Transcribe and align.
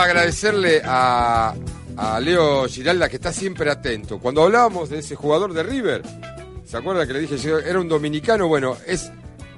Agradecerle 0.00 0.82
a, 0.84 1.54
a 1.96 2.20
Leo 2.20 2.66
Giralda 2.68 3.08
que 3.08 3.16
está 3.16 3.32
siempre 3.32 3.70
atento. 3.70 4.18
Cuando 4.18 4.42
hablábamos 4.42 4.88
de 4.88 4.98
ese 5.00 5.14
jugador 5.14 5.52
de 5.52 5.62
River, 5.62 6.02
¿se 6.64 6.76
acuerda 6.76 7.06
que 7.06 7.12
le 7.12 7.20
dije 7.20 7.36
yo 7.38 7.58
era 7.58 7.78
un 7.78 7.88
dominicano? 7.88 8.48
Bueno, 8.48 8.76
es 8.86 9.10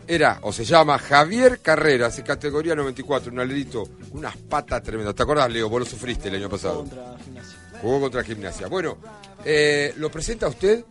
era 0.06 0.40
o 0.42 0.52
se 0.52 0.64
llama 0.64 0.98
Javier 0.98 1.60
Carreras, 1.60 2.16
de 2.16 2.24
categoría 2.24 2.74
94, 2.74 3.32
un 3.32 3.38
alerito, 3.38 3.88
unas 4.12 4.36
patas 4.36 4.82
tremendas. 4.82 5.14
¿Te 5.14 5.22
acordás, 5.22 5.50
Leo? 5.50 5.68
Vos 5.68 5.80
lo 5.80 5.86
sufriste 5.86 6.28
el 6.28 6.34
año 6.34 6.48
pasado. 6.50 6.78
Contra 6.80 7.16
Gimnasia. 7.24 7.58
Jugó 7.80 8.00
contra 8.00 8.24
Gimnasia. 8.24 8.66
Bueno, 8.66 8.98
eh, 9.44 9.94
lo 9.96 10.10
presenta 10.10 10.48
usted, 10.48 10.84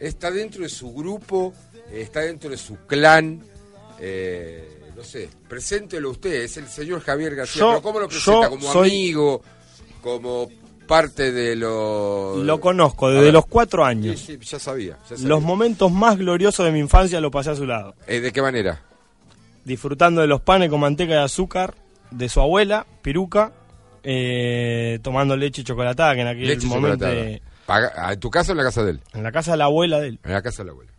está 0.00 0.30
dentro 0.30 0.62
de 0.62 0.68
su 0.70 0.92
grupo, 0.94 1.52
está 1.92 2.20
dentro 2.20 2.48
de 2.50 2.56
su 2.56 2.78
clan. 2.86 3.42
eh, 4.00 4.80
no 4.96 5.02
sé, 5.04 5.28
preséntelo 5.48 6.10
usted, 6.10 6.42
es 6.42 6.56
el 6.56 6.66
señor 6.68 7.00
Javier 7.02 7.34
García. 7.34 7.60
Yo- 7.60 7.68
pero 7.70 7.82
¿cómo 7.82 8.00
lo 8.00 8.08
presenta? 8.08 8.48
¿Como 8.48 8.72
soy- 8.72 8.88
amigo? 8.90 9.42
¿Como 10.02 10.48
parte 10.86 11.32
de 11.32 11.56
lo...? 11.56 12.36
Lo 12.44 12.60
conozco 12.60 13.10
desde 13.10 13.32
los 13.32 13.46
cuatro 13.46 13.84
Sí, 13.84 13.90
años. 13.90 14.20
sí, 14.20 14.38
ya 14.42 14.58
sabía. 14.58 14.98
ya 15.08 15.16
sabía. 15.16 15.28
Los 15.28 15.42
momentos 15.42 15.90
más 15.90 16.18
gloriosos 16.18 16.64
de 16.66 16.72
mi 16.72 16.78
infancia 16.80 17.20
lo 17.20 17.30
pasé 17.30 17.50
a 17.50 17.56
su 17.56 17.64
lado. 17.66 17.94
Eh, 18.06 18.20
¿De 18.20 18.32
qué 18.32 18.42
manera? 18.42 18.82
Disfrutando 19.64 20.20
de 20.20 20.26
los 20.26 20.42
panes 20.42 20.68
con 20.68 20.80
manteca 20.80 21.14
de 21.14 21.20
azúcar 21.20 21.74
de 22.10 22.28
su 22.28 22.40
abuela, 22.40 22.86
Piruca, 23.00 23.52
eh, 24.02 24.98
tomando 25.02 25.36
leche 25.38 25.64
chocolatada, 25.64 26.14
que 26.14 26.20
en 26.20 26.26
aquel 26.28 26.46
Leche 26.48 26.66
momento... 26.66 27.06
eh, 27.08 27.40
ah, 27.68 28.12
¿En 28.12 28.20
tu 28.20 28.30
casa 28.30 28.52
o 28.52 28.54
en 28.54 28.58
la 28.58 28.64
casa 28.64 28.84
de 28.84 28.90
él? 28.92 29.00
en 29.14 29.22
la 29.22 29.32
casa 29.32 29.52
de 29.52 29.56
la 29.56 29.64
abuela 29.64 30.00
de 30.00 30.08
él. 30.08 30.18
En 30.22 30.32
la 30.32 30.42
casa 30.42 30.62
de 30.62 30.66
la 30.66 30.72
abuela. 30.72 30.92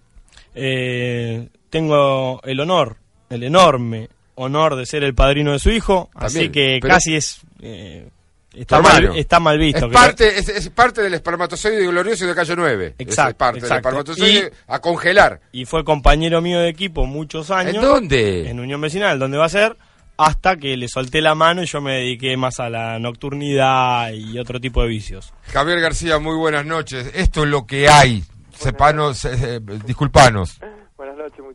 Eh, 0.55 1.49
tengo 1.69 2.41
el 2.43 2.59
honor, 2.59 2.97
el 3.35 3.43
enorme 3.43 4.09
honor 4.35 4.75
de 4.75 4.85
ser 4.85 5.03
el 5.03 5.13
padrino 5.13 5.51
de 5.53 5.59
su 5.59 5.69
hijo, 5.69 6.09
así 6.15 6.49
que 6.49 6.79
pero- 6.81 6.93
casi 6.95 7.15
es... 7.15 7.39
eh, 7.61 8.09
está, 8.53 8.81
mal, 8.81 9.15
está 9.17 9.39
mal 9.39 9.57
visto. 9.57 9.85
Es 9.85 9.93
parte, 9.93 10.37
es, 10.39 10.49
es 10.49 10.69
parte 10.69 11.01
del 11.01 11.13
espermatozoide 11.13 11.85
glorioso 11.87 12.25
de 12.27 12.35
Calle 12.35 12.53
9. 12.55 12.95
Exacto, 12.97 13.29
Es 13.29 13.35
parte 13.35 13.59
exacto. 13.59 13.89
del 13.89 13.99
espermatozoide 13.99 14.51
a 14.67 14.79
congelar. 14.79 15.39
y 15.53 15.65
fue 15.65 15.83
compañero 15.85 16.41
mío 16.41 16.59
de 16.59 16.69
equipo 16.69 17.05
muchos 17.05 17.49
años. 17.51 17.75
¿En 17.75 17.81
dónde? 17.81 18.49
En 18.49 18.59
Unión 18.59 18.81
Vecinal, 18.81 19.19
donde 19.19 19.37
va 19.37 19.45
a 19.45 19.49
ser, 19.49 19.77
hasta 20.17 20.57
que 20.57 20.75
le 20.77 20.87
solté 20.89 21.21
la 21.21 21.35
mano 21.35 21.63
y 21.63 21.65
yo 21.65 21.79
me 21.81 21.93
dediqué 21.95 22.35
más 22.37 22.59
a 22.59 22.69
la 22.69 22.99
nocturnidad 22.99 24.11
y 24.11 24.37
otro 24.39 24.59
tipo 24.59 24.81
de 24.81 24.87
vicios. 24.89 25.33
Javier 25.47 25.79
García, 25.79 26.19
muy 26.19 26.35
buenas 26.35 26.65
noches. 26.65 27.09
Esto 27.13 27.43
es 27.43 27.49
lo 27.49 27.65
que 27.65 27.87
hay. 27.89 28.23
Sepanos, 28.57 29.25
eh, 29.25 29.31
eh, 29.35 29.59
disculpanos. 29.85 30.59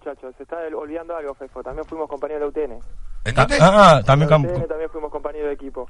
Muchachos. 0.04 0.34
Se 0.36 0.42
está 0.44 0.56
olvidando 0.74 1.14
algo, 1.16 1.34
Fefo. 1.34 1.62
También 1.62 1.84
fuimos 1.86 2.08
compañeros 2.08 2.52
de 2.54 2.60
la 2.62 2.66
UTN. 2.68 2.78
¿En 3.24 3.34
dónde? 3.34 3.58
Ah, 3.60 4.00
también. 4.04 4.32
UTN 4.32 4.66
también 4.66 4.90
fuimos 4.90 5.10
compañeros 5.10 5.48
de 5.48 5.54
equipo. 5.54 5.86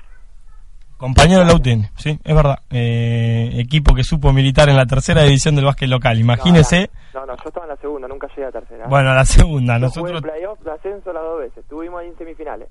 Compañero 0.96 1.40
de 1.40 1.46
la 1.46 1.54
UTN, 1.54 1.88
sí, 1.96 2.18
es 2.22 2.34
verdad. 2.34 2.58
Eh, 2.68 3.52
equipo 3.54 3.94
que 3.94 4.04
supo 4.04 4.34
militar 4.34 4.68
en 4.68 4.76
la 4.76 4.84
tercera 4.84 5.22
división 5.22 5.56
del 5.56 5.64
básquet 5.64 5.88
local. 5.88 6.18
Imagínese, 6.20 6.90
No, 7.14 7.24
no, 7.24 7.34
yo 7.36 7.42
estaba 7.46 7.64
en 7.64 7.70
la 7.70 7.76
segunda, 7.76 8.06
nunca 8.06 8.26
llegué 8.28 8.44
a 8.44 8.50
tercera. 8.52 8.86
bueno, 8.86 9.14
la 9.14 9.24
segunda. 9.24 9.78
Yo 9.78 9.88
jugué 9.88 10.12
Nosotros, 10.12 10.16
en 10.16 10.30
playoff 10.40 10.60
de 10.60 10.70
ascenso 10.72 11.12
las 11.14 11.22
dos 11.22 11.38
veces. 11.38 11.58
Estuvimos 11.58 12.00
ahí 12.02 12.08
en 12.08 12.18
semifinales. 12.18 12.68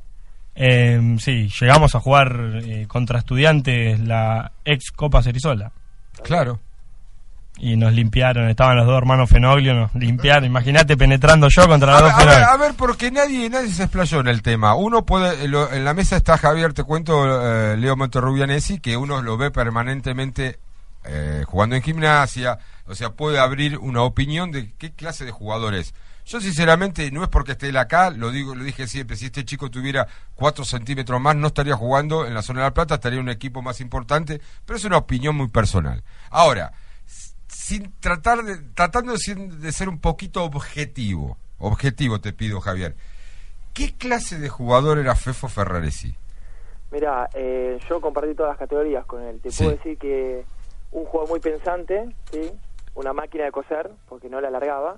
eh, 0.53 1.16
sí, 1.17 1.47
llegamos 1.59 1.95
a 1.95 2.00
jugar 2.01 2.59
eh, 2.66 2.85
contra 2.88 3.17
estudiantes 3.17 4.00
la 4.01 4.51
ex 4.63 4.91
Copa 4.91 5.23
Cerizola. 5.23 5.71
Claro. 6.21 6.59
Y 7.61 7.75
nos 7.75 7.91
limpiaron, 7.93 8.49
estaban 8.49 8.77
los 8.77 8.85
dos 8.87 8.97
hermanos 8.97 9.29
Fenoglio, 9.29 9.73
nos 9.73 9.93
limpiaron. 9.95 10.45
Imagínate 10.45 10.95
penetrando 10.95 11.49
yo 11.49 11.67
contra 11.67 11.97
A 11.97 12.01
los 12.01 12.15
ver, 12.17 12.25
dos 12.25 12.35
a 12.35 12.37
ver, 12.39 12.43
a 12.45 12.57
ver, 12.57 12.73
porque 12.77 13.11
nadie, 13.11 13.49
nadie 13.49 13.69
se 13.69 13.83
explayó 13.83 14.21
en 14.21 14.27
el 14.29 14.41
tema. 14.41 14.75
Uno 14.75 15.05
puede, 15.05 15.47
lo- 15.47 15.71
en 15.71 15.83
la 15.83 15.93
mesa 15.93 16.15
está 16.15 16.37
Javier, 16.37 16.73
te 16.73 16.83
cuento, 16.83 17.13
eh, 17.73 17.75
Leo 17.77 17.97
Monterrubianesi, 17.97 18.79
que 18.79 18.95
uno 18.95 19.21
lo 19.21 19.35
ve 19.37 19.51
permanentemente 19.51 20.59
eh, 21.05 21.43
jugando 21.47 21.75
en 21.75 21.81
gimnasia, 21.81 22.59
o 22.85 22.93
sea, 22.95 23.11
puede 23.11 23.39
abrir 23.39 23.77
una 23.77 24.01
opinión 24.03 24.51
de 24.51 24.73
qué 24.77 24.91
clase 24.91 25.25
de 25.25 25.31
jugador 25.31 25.73
es. 25.73 25.93
Yo 26.25 26.39
sinceramente, 26.41 27.09
no 27.11 27.23
es 27.23 27.29
porque 27.29 27.53
esté 27.53 27.69
él 27.69 27.77
acá, 27.77 28.09
lo 28.11 28.31
digo, 28.31 28.53
lo 28.53 28.63
dije 28.63 28.85
siempre, 28.87 29.15
si 29.17 29.25
este 29.25 29.43
chico 29.45 29.71
tuviera 29.71 30.07
cuatro 30.35 30.63
centímetros 30.63 31.19
más, 31.19 31.35
no 31.35 31.47
estaría 31.47 31.75
jugando 31.75 32.27
en 32.27 32.33
la 32.35 32.41
zona 32.41 32.59
de 32.61 32.65
la 32.67 32.73
plata, 32.73 32.95
estaría 32.95 33.17
en 33.17 33.23
un 33.25 33.29
equipo 33.31 33.61
más 33.61 33.81
importante, 33.81 34.39
pero 34.65 34.77
es 34.77 34.85
una 34.85 34.97
opinión 34.97 35.35
muy 35.35 35.47
personal. 35.47 36.03
Ahora, 36.29 36.71
sin 37.69 37.91
tratar 38.00 38.44
de, 38.44 38.57
tratando 38.74 39.12
de 39.12 39.19
ser, 39.19 39.38
de 39.38 39.72
ser 39.72 39.90
un 39.90 40.00
poquito 40.00 40.44
objetivo, 40.44 41.38
objetivo 41.59 42.19
te 42.19 42.34
pido 42.34 42.59
Javier, 42.62 42.96
¿qué 43.75 43.94
clase 43.96 44.40
de 44.40 44.50
jugador 44.50 44.97
era 44.97 45.13
Fefo 45.16 45.47
Ferraresi? 45.47 46.16
Mira, 46.91 47.30
eh, 47.35 47.78
yo 47.88 48.02
compartí 48.02 48.34
todas 48.34 48.53
las 48.53 48.57
categorías 48.57 49.06
con 49.06 49.22
él. 49.22 49.40
Te 49.40 49.52
Sí. 49.52 49.63
puedo 49.63 49.75
decir 49.78 49.97
que 50.00 50.44
un 50.91 51.06
jugador 51.06 51.30
muy 51.30 51.40
pensante, 51.40 52.09
¿sí? 52.31 52.52
Una 52.96 53.13
máquina 53.13 53.44
de 53.46 53.52
coser, 53.52 53.91
porque 54.07 54.30
no 54.30 54.41
la 54.41 54.47
alargaba. 54.47 54.97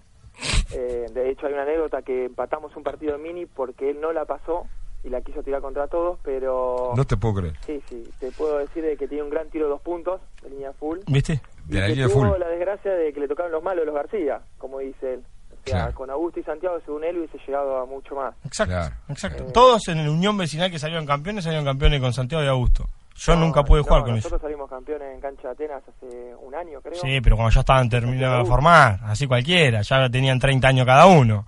Eh, 0.72 1.08
de 1.14 1.30
hecho, 1.30 1.48
hay 1.48 1.53
una 1.53 1.64
anécdota 1.64 2.02
que 2.03 2.26
empatamos 2.28 2.74
un 2.78 2.84
partido 2.84 3.16
en 3.16 3.22
mini 3.24 3.46
porque 3.46 3.90
él 3.90 4.00
no 4.00 4.14
la 4.14 4.24
pasó 4.24 4.66
y 5.03 5.09
la 5.09 5.20
quiso 5.20 5.44
tirar 5.44 5.59
contra 5.62 5.88
todos, 5.88 6.18
pero... 6.24 6.94
No 6.96 7.03
te 7.06 7.18
puedo 7.18 7.34
creer. 7.36 7.58
Sí, 7.66 7.82
sí, 7.90 8.09
te 8.20 8.32
puedo 8.32 8.59
decir 8.59 8.84
de 8.84 8.96
que 8.96 9.09
tiene 9.09 9.24
un 9.24 9.30
gran 9.30 9.50
tiro 9.50 9.66
de 9.66 9.72
dos 9.72 9.82
puntos, 9.82 10.22
de 10.44 10.50
línea 10.52 10.72
full. 10.74 11.00
¿Viste? 11.08 11.42
Y 11.67 11.73
De 11.73 11.79
la 11.79 11.88
que 11.88 11.94
línea 11.94 12.07
tuvo 12.07 12.27
full. 12.29 12.39
la 12.39 12.47
desgracia 12.47 12.91
de 12.94 13.13
que 13.13 13.19
le 13.19 13.27
tocaron 13.27 13.51
los 13.51 13.63
malos 13.63 13.85
los 13.85 13.95
García, 13.95 14.41
como 14.57 14.79
dice 14.79 15.16
él. 15.16 15.19
O 15.51 15.63
sea, 15.69 15.77
Claro. 15.83 15.94
con 15.94 16.09
Augusto 16.09 16.39
y 16.39 16.44
Santiago, 16.44 16.79
según 16.85 17.03
él, 17.03 17.17
hubiese 17.19 17.38
llegado 17.45 17.77
a 17.77 17.85
mucho 17.85 18.16
más. 18.16 18.33
Exacto, 18.45 18.73
Claro. 18.73 18.95
exacto. 19.09 19.44
Eh, 19.44 19.51
Todos 19.53 19.88
en 19.89 20.03
la 20.05 20.11
Unión 20.11 20.35
Vecinal 20.38 20.72
que 20.72 20.79
salieron 20.79 21.05
campeones, 21.05 21.44
salieron 21.44 21.66
campeones 21.66 22.01
con 22.01 22.11
Santiago 22.13 22.44
y 22.44 22.47
Augusto. 22.47 22.88
Yo 23.16 23.35
No, 23.35 23.41
nunca 23.41 23.63
pude 23.63 23.79
no, 23.81 23.83
jugar 23.85 24.01
con 24.01 24.11
ellos. 24.13 24.23
Nosotros 24.23 24.41
salimos 24.41 24.67
campeones 24.69 25.13
en 25.13 25.22
cancha 25.22 25.44
de 25.44 25.49
Atenas 25.49 25.83
hace 25.88 26.33
un 26.41 26.55
año, 26.55 26.81
creo. 26.81 26.95
Sí, 26.99 27.22
pero 27.22 27.35
cuando 27.35 27.53
ya 27.53 27.59
estaban 27.59 27.88
terminando 27.89 28.39
de 28.39 28.45
formar, 28.45 28.99
así 29.03 29.28
cualquiera, 29.28 29.81
ya 29.83 30.09
tenían 30.09 30.39
30 30.39 30.67
años 30.67 30.85
cada 30.88 31.05
uno. 31.05 31.45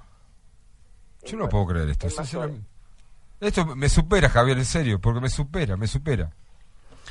Yo 1.25 1.37
no 1.37 1.49
puedo 1.49 1.65
creer 1.67 1.89
esto, 1.89 2.09
sinceramente. 2.09 2.67
Esto 3.39 3.65
me 3.75 3.89
supera, 3.89 4.29
Javier, 4.29 4.57
en 4.57 4.65
serio, 4.65 4.99
porque 4.99 5.19
me 5.21 5.29
supera, 5.29 5.75
me 5.75 5.87
supera. 5.87 6.29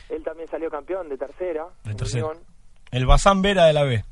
Él 0.08 0.22
también 0.22 0.48
salió 0.48 0.70
campeón 0.70 1.08
de 1.08 1.16
tercera. 1.18 1.66
De 1.84 1.94
tercera. 1.94 2.26
Unión. 2.26 2.42
El 2.92 3.06
Bazán 3.06 3.42
Vera 3.42 3.64
de 3.64 3.72
la 3.72 3.82
B. 3.84 4.04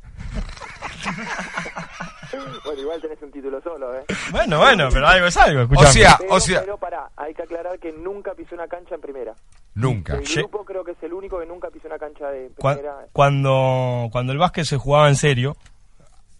Bueno, 2.64 2.80
igual 2.80 3.00
tenés 3.00 3.20
un 3.22 3.30
título 3.32 3.60
solo, 3.62 3.94
¿eh? 3.98 4.04
Bueno, 4.30 4.58
bueno, 4.58 4.88
pero 4.92 5.06
algo 5.06 5.26
es 5.26 5.36
algo, 5.36 5.62
escuchame. 5.62 5.88
O 5.88 5.92
sea, 5.92 6.16
Pero, 6.18 6.34
o 6.34 6.40
sea, 6.40 6.60
pero 6.60 6.76
pará, 6.78 7.10
hay 7.16 7.34
que 7.34 7.42
aclarar 7.42 7.78
que 7.78 7.92
nunca 7.92 8.32
pisó 8.34 8.54
una 8.54 8.68
cancha 8.68 8.94
en 8.94 9.00
primera. 9.00 9.34
nunca. 9.74 10.14
El 10.14 10.24
Ye- 10.24 10.40
grupo 10.42 10.64
creo 10.64 10.84
que 10.84 10.92
es 10.92 11.02
el 11.02 11.12
único 11.12 11.38
que 11.40 11.46
nunca 11.46 11.68
pisó 11.70 11.88
una 11.88 11.98
cancha 11.98 12.28
de 12.28 12.50
Cua- 12.56 12.74
primera. 12.74 12.94
cuando, 13.12 14.08
cuando 14.12 14.32
el 14.32 14.38
básquet 14.38 14.64
se 14.64 14.76
jugaba 14.76 15.08
en 15.08 15.16
serio, 15.16 15.56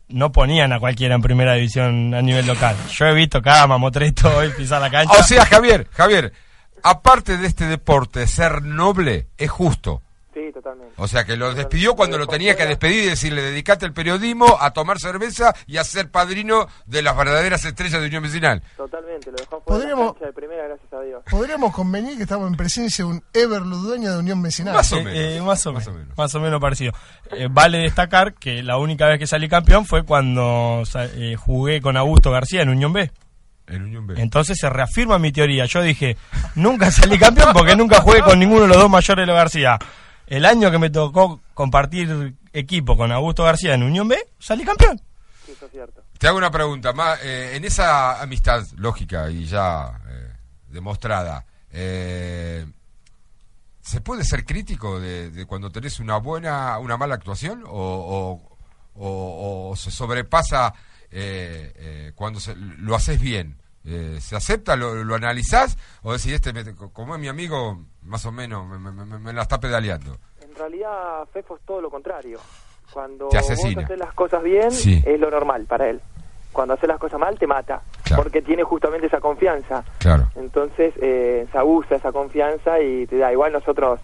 no 0.09 0.31
ponían 0.33 0.73
a 0.73 0.81
cualquiera 0.81 1.15
en 1.17 1.23
primera 1.23 1.55
división 1.55 2.15
a 2.15 2.23
nivel 2.23 2.47
local. 2.47 2.77
Yo 2.91 3.07
he 3.07 3.15
visto 3.15 3.43
cada 3.43 3.67
mamotreto 3.67 4.35
hoy 4.37 4.51
pisar 4.51 4.81
la 4.81 4.91
cancha. 4.91 5.19
O 5.19 5.23
sea, 5.25 5.45
Javier, 5.47 5.89
Javier, 5.93 6.33
aparte 6.83 7.37
de 7.37 7.47
este 7.47 7.65
deporte, 7.67 8.27
ser 8.27 8.63
noble 8.63 9.29
es 9.37 9.51
justo. 9.51 10.03
Totalmente. 10.71 10.95
O 11.03 11.09
sea, 11.09 11.25
que 11.25 11.37
lo 11.37 11.55
despidió 11.55 11.95
cuando 11.97 12.19
lo 12.19 12.27
tenía 12.27 12.57
que 12.57 12.67
despedir 12.67 13.05
y 13.05 13.07
decirle, 13.09 13.43
dedicate 13.43 13.87
al 13.87 13.93
periodismo, 13.93 14.59
a 14.61 14.71
tomar 14.73 14.99
cerveza 14.99 15.55
y 15.67 15.77
a 15.79 15.85
ser 15.85 16.11
padrino 16.11 16.67
de 16.87 17.03
las 17.03 17.17
verdaderas 17.17 17.65
estrellas 17.65 18.01
de 18.01 18.07
Unión 18.07 18.23
Vecinal. 18.23 18.63
Totalmente, 18.77 19.31
lo 19.31 19.37
dejó 19.37 19.61
fuera 19.63 19.79
de 19.85 19.89
la 19.91 19.95
Podríamos- 19.97 20.13
cancha 20.15 20.27
de 20.27 20.33
primera, 20.33 20.65
gracias 20.69 20.93
a 20.93 21.01
Dios. 21.01 21.23
Podríamos 21.31 21.75
convenir 21.75 22.17
que 22.17 22.23
estamos 22.23 22.49
en 22.49 22.57
presencia 22.57 23.05
de 23.05 23.11
un 23.11 23.23
Ever 23.33 23.63
Ludueña 23.63 24.11
de 24.13 24.19
Unión 24.19 24.43
Vecinal. 24.43 24.75
Más 24.75 24.93
o 24.93 24.99
Eh, 24.99 25.05
menos. 25.05 25.19
eh, 25.19 25.41
más, 25.43 25.67
o 25.67 25.73
Más 25.73 25.87
menos, 25.87 26.01
menos. 26.03 26.19
más 26.19 26.35
o 26.35 26.41
menos 26.41 26.61
parecido. 26.61 26.93
Eh, 27.33 27.49
vale 27.51 27.79
destacar 27.79 28.35
que 28.35 28.63
la 28.63 28.77
única 28.79 29.07
vez 29.07 29.19
que 29.19 29.27
salí 29.27 29.49
campeón 29.49 29.87
fue 29.87 30.05
cuando 30.05 30.83
eh, 31.17 31.37
jugué 31.37 31.81
con 31.81 31.97
Augusto 31.97 32.31
García 32.31 32.63
en 32.63 32.69
Unión 32.69 32.93
B. 32.93 33.11
En 33.67 33.83
Unión 33.85 34.05
B. 34.07 34.15
Entonces 34.21 34.59
se 34.61 34.69
reafirma 34.69 35.19
mi 35.21 35.31
teoría. 35.31 35.65
Yo 35.67 35.81
dije, 35.81 36.17
nunca 36.57 36.91
salí 36.91 37.19
campeón 37.19 37.51
porque 37.53 37.77
nunca 37.77 38.01
jugué 38.01 38.21
con 38.21 38.39
ninguno 38.39 38.63
de 38.63 38.69
los 38.69 38.77
dos 38.79 38.91
mayores 38.91 39.23
de 39.23 39.27
los 39.27 39.37
García. 39.37 39.79
El 40.31 40.47
año 40.47 40.71
que 40.71 40.79
me 40.79 40.89
tocó 40.91 41.41
compartir 41.55 42.37
equipo 42.53 42.97
con 42.97 43.11
Augusto 43.13 43.45
García 43.45 43.75
en 43.75 43.83
Unión 43.83 44.07
B, 44.09 44.17
salí 44.39 44.65
campeón. 44.65 45.01
Sí, 45.45 45.53
eso 45.53 45.67
es 45.67 45.73
cierto. 45.73 46.03
Te 46.19 46.29
hago 46.29 46.39
una 46.39 46.51
pregunta, 46.53 46.93
más 46.93 47.19
eh, 47.23 47.57
en 47.57 47.65
esa 47.65 48.23
amistad 48.23 48.65
lógica 48.77 49.29
y 49.29 49.47
ya 49.47 50.01
eh, 50.09 50.33
demostrada, 50.69 51.45
eh, 51.73 52.65
¿se 53.83 54.01
puede 54.01 54.25
ser 54.25 54.45
crítico 54.45 55.01
de, 55.01 55.31
de 55.31 55.47
cuando 55.47 55.71
tenés 55.73 55.99
una 55.99 56.19
buena, 56.19 56.79
una 56.79 56.97
mala 56.97 57.17
actuación 57.17 57.65
o, 57.67 57.71
o- 57.73 58.59
o- 58.95 59.71
o 59.71 59.77
se 59.77 59.91
sobrepasa 59.91 60.73
eh, 61.11 61.73
eh, 61.75 62.13
cuando 62.15 62.39
se- 62.39 62.55
lo 62.55 62.95
haces 62.95 63.21
bien? 63.21 63.60
Eh, 63.85 64.19
¿Se 64.21 64.37
acepta, 64.37 64.77
lo, 64.77 65.03
lo 65.05 65.15
analizás 65.15 65.79
o 66.03 66.13
decís, 66.13 66.33
este, 66.33 66.53
me- 66.53 66.75
como 66.93 67.15
es 67.15 67.21
mi 67.21 67.29
amigo, 67.29 67.79
más 68.03 68.27
o 68.27 68.33
menos 68.33 68.67
me, 68.69 68.79
me- 68.79 69.19
me- 69.19 69.33
la 69.33 69.43
está 69.43 69.59
pedaleando? 69.59 70.19
En 70.43 70.55
realidad, 70.55 71.27
Fefo 71.33 71.57
es 71.57 71.63
todo 71.65 71.81
lo 71.81 71.89
contrario. 71.91 72.39
Cuando 72.93 73.29
Te 73.29 73.39
vos 73.39 73.51
haces 73.51 73.99
las 73.99 74.13
cosas 74.15 74.43
bien, 74.43 74.71
Sí. 74.71 75.03
es 75.07 75.19
lo 75.19 75.31
normal 75.31 75.65
para 75.67 75.89
él. 75.89 76.01
Cuando 76.53 76.75
haces 76.75 76.89
las 76.89 76.99
cosas 76.99 77.21
mal, 77.21 77.39
te 77.39 77.47
mata. 77.47 77.81
Claro. 78.03 78.23
Porque 78.25 78.43
tiene 78.43 78.65
justamente 78.65 79.07
esa 79.07 79.21
confianza. 79.21 79.85
Claro. 79.99 80.29
Entonces, 80.35 80.93
eh, 81.01 81.47
se 81.51 81.57
abusa 81.59 81.95
esa 81.95 82.11
confianza 82.11 82.81
y 82.81 83.07
te 83.07 83.19
da. 83.19 83.33
Igual 83.33 83.53
nosotros 83.53 84.01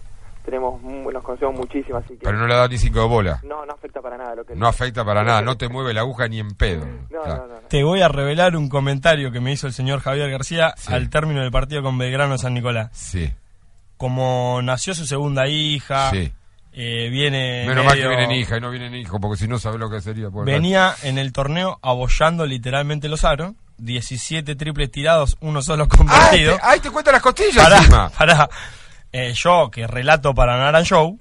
tenemos 0.46 0.80
mu- 0.80 1.10
nos 1.12 1.22
conocemos 1.22 1.54
muchísimo, 1.56 1.98
así 1.98 2.14
que. 2.14 2.20
Pero 2.24 2.38
no 2.38 2.46
le 2.46 2.54
da 2.54 2.66
ni 2.68 2.78
cinco 2.78 3.00
de 3.00 3.06
bola. 3.06 3.40
No, 3.42 3.66
no 3.66 3.74
afecta 3.74 4.00
para 4.00 4.16
nada 4.16 4.34
lo 4.34 4.44
que 4.46 4.54
No 4.54 4.66
afecta 4.66 5.04
para 5.04 5.22
nada, 5.22 5.42
no 5.42 5.58
te 5.58 5.68
mueve 5.68 5.92
la 5.92 6.00
aguja 6.00 6.26
ni 6.28 6.38
en 6.38 6.52
pedo. 6.52 6.86
No, 7.10 7.22
Claro. 7.22 7.42
no, 7.42 7.46
no, 7.48 7.54
no. 7.60 7.68
Te 7.68 7.82
voy 7.82 8.00
a 8.00 8.08
revelar 8.08 8.56
un 8.56 8.68
comentario 8.70 9.30
que 9.30 9.40
me 9.40 9.52
hizo 9.52 9.66
el 9.66 9.74
señor 9.74 10.00
Javier 10.00 10.30
García 10.30 10.72
Sí. 10.78 10.94
al 10.94 11.10
término 11.10 11.42
del 11.42 11.50
partido 11.50 11.82
con 11.82 11.98
Belgrano 11.98 12.38
San 12.38 12.54
Nicolás. 12.54 12.88
Sí, 12.92 13.30
Como 13.96 14.60
nació 14.62 14.94
su 14.94 15.06
segunda 15.06 15.48
hija, 15.48 16.10
sí. 16.10 16.32
eh, 16.72 17.08
viene. 17.10 17.64
Menos 17.66 17.84
mal 17.84 17.94
que 17.96 18.06
vienen 18.06 18.30
hija 18.32 18.58
y 18.58 18.60
no 18.60 18.70
vienen 18.70 18.94
hijos, 18.94 19.18
porque 19.20 19.36
si 19.38 19.48
no 19.48 19.58
sabes 19.58 19.80
lo 19.80 19.88
que 19.90 20.00
sería. 20.00 20.28
Venía 20.30 20.94
en 21.02 21.18
el 21.18 21.32
torneo 21.32 21.78
abollando 21.82 22.46
literalmente 22.46 23.08
los 23.08 23.24
aros. 23.24 23.52
17 23.78 24.54
triples 24.56 24.90
tirados, 24.90 25.36
uno 25.40 25.60
solo 25.60 25.84
¡Ah! 25.84 25.96
convertido. 25.96 26.56
te- 26.56 26.62
¡Ahí 26.62 26.80
te 26.80 26.90
cuenta 26.90 27.12
las 27.12 27.20
costillas 27.20 27.62
Pará, 27.64 27.76
encima! 27.78 28.08
pará. 28.10 28.48
Eh, 29.18 29.32
yo, 29.32 29.70
que 29.70 29.86
relato 29.86 30.34
para 30.34 30.58
Naran 30.58 30.84
Show, 30.84 31.16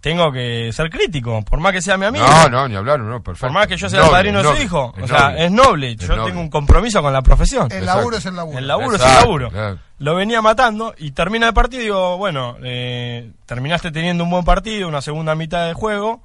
tengo 0.00 0.30
que 0.30 0.70
ser 0.72 0.88
crítico, 0.90 1.42
por 1.42 1.58
más 1.58 1.72
que 1.72 1.82
sea 1.82 1.96
mi 1.96 2.06
amigo. 2.06 2.24
No, 2.24 2.48
no, 2.48 2.68
ni 2.68 2.76
hablar, 2.76 3.00
no, 3.00 3.20
perfecto. 3.20 3.48
Por 3.48 3.52
más 3.52 3.66
que 3.66 3.76
yo 3.76 3.88
sea 3.88 3.98
el 3.98 4.04
Noble, 4.06 4.16
padrino 4.16 4.38
de 4.38 4.44
su 4.44 4.50
noble, 4.50 4.64
hijo. 4.64 4.94
O 5.02 5.08
sea, 5.08 5.30
noble. 5.30 5.44
es 5.44 5.50
noble. 5.50 5.96
Yo 5.96 6.08
noble. 6.14 6.30
tengo 6.30 6.40
un 6.40 6.50
compromiso 6.50 7.02
con 7.02 7.12
la 7.12 7.22
profesión. 7.22 7.66
El 7.72 7.78
Exacto. 7.78 7.98
laburo 7.98 8.16
es 8.18 8.26
el 8.26 8.36
laburo. 8.36 8.58
El 8.58 8.68
laburo 8.68 8.96
es 8.96 9.02
el 9.02 9.14
laburo. 9.14 9.50
claro. 9.50 9.78
Lo 9.98 10.14
venía 10.14 10.40
matando 10.40 10.94
y 10.98 11.10
termina 11.10 11.48
el 11.48 11.54
partido 11.54 11.82
y 11.82 11.86
digo, 11.86 12.16
bueno, 12.16 12.58
eh, 12.62 13.32
terminaste 13.44 13.90
teniendo 13.90 14.22
un 14.22 14.30
buen 14.30 14.44
partido, 14.44 14.86
una 14.86 15.00
segunda 15.00 15.34
mitad 15.34 15.66
de 15.66 15.74
juego. 15.74 16.22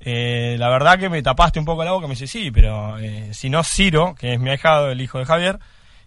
Eh, 0.00 0.56
la 0.58 0.70
verdad 0.70 0.98
que 0.98 1.10
me 1.10 1.22
tapaste 1.22 1.58
un 1.58 1.66
poco 1.66 1.84
la 1.84 1.92
boca. 1.92 2.06
Me 2.06 2.14
dice, 2.14 2.26
sí, 2.26 2.50
pero 2.50 2.98
eh, 2.98 3.28
si 3.34 3.50
no 3.50 3.62
Ciro, 3.62 4.14
que 4.18 4.32
es 4.32 4.40
mi 4.40 4.48
ahijado, 4.48 4.90
el 4.90 5.02
hijo 5.02 5.18
de 5.18 5.26
Javier, 5.26 5.58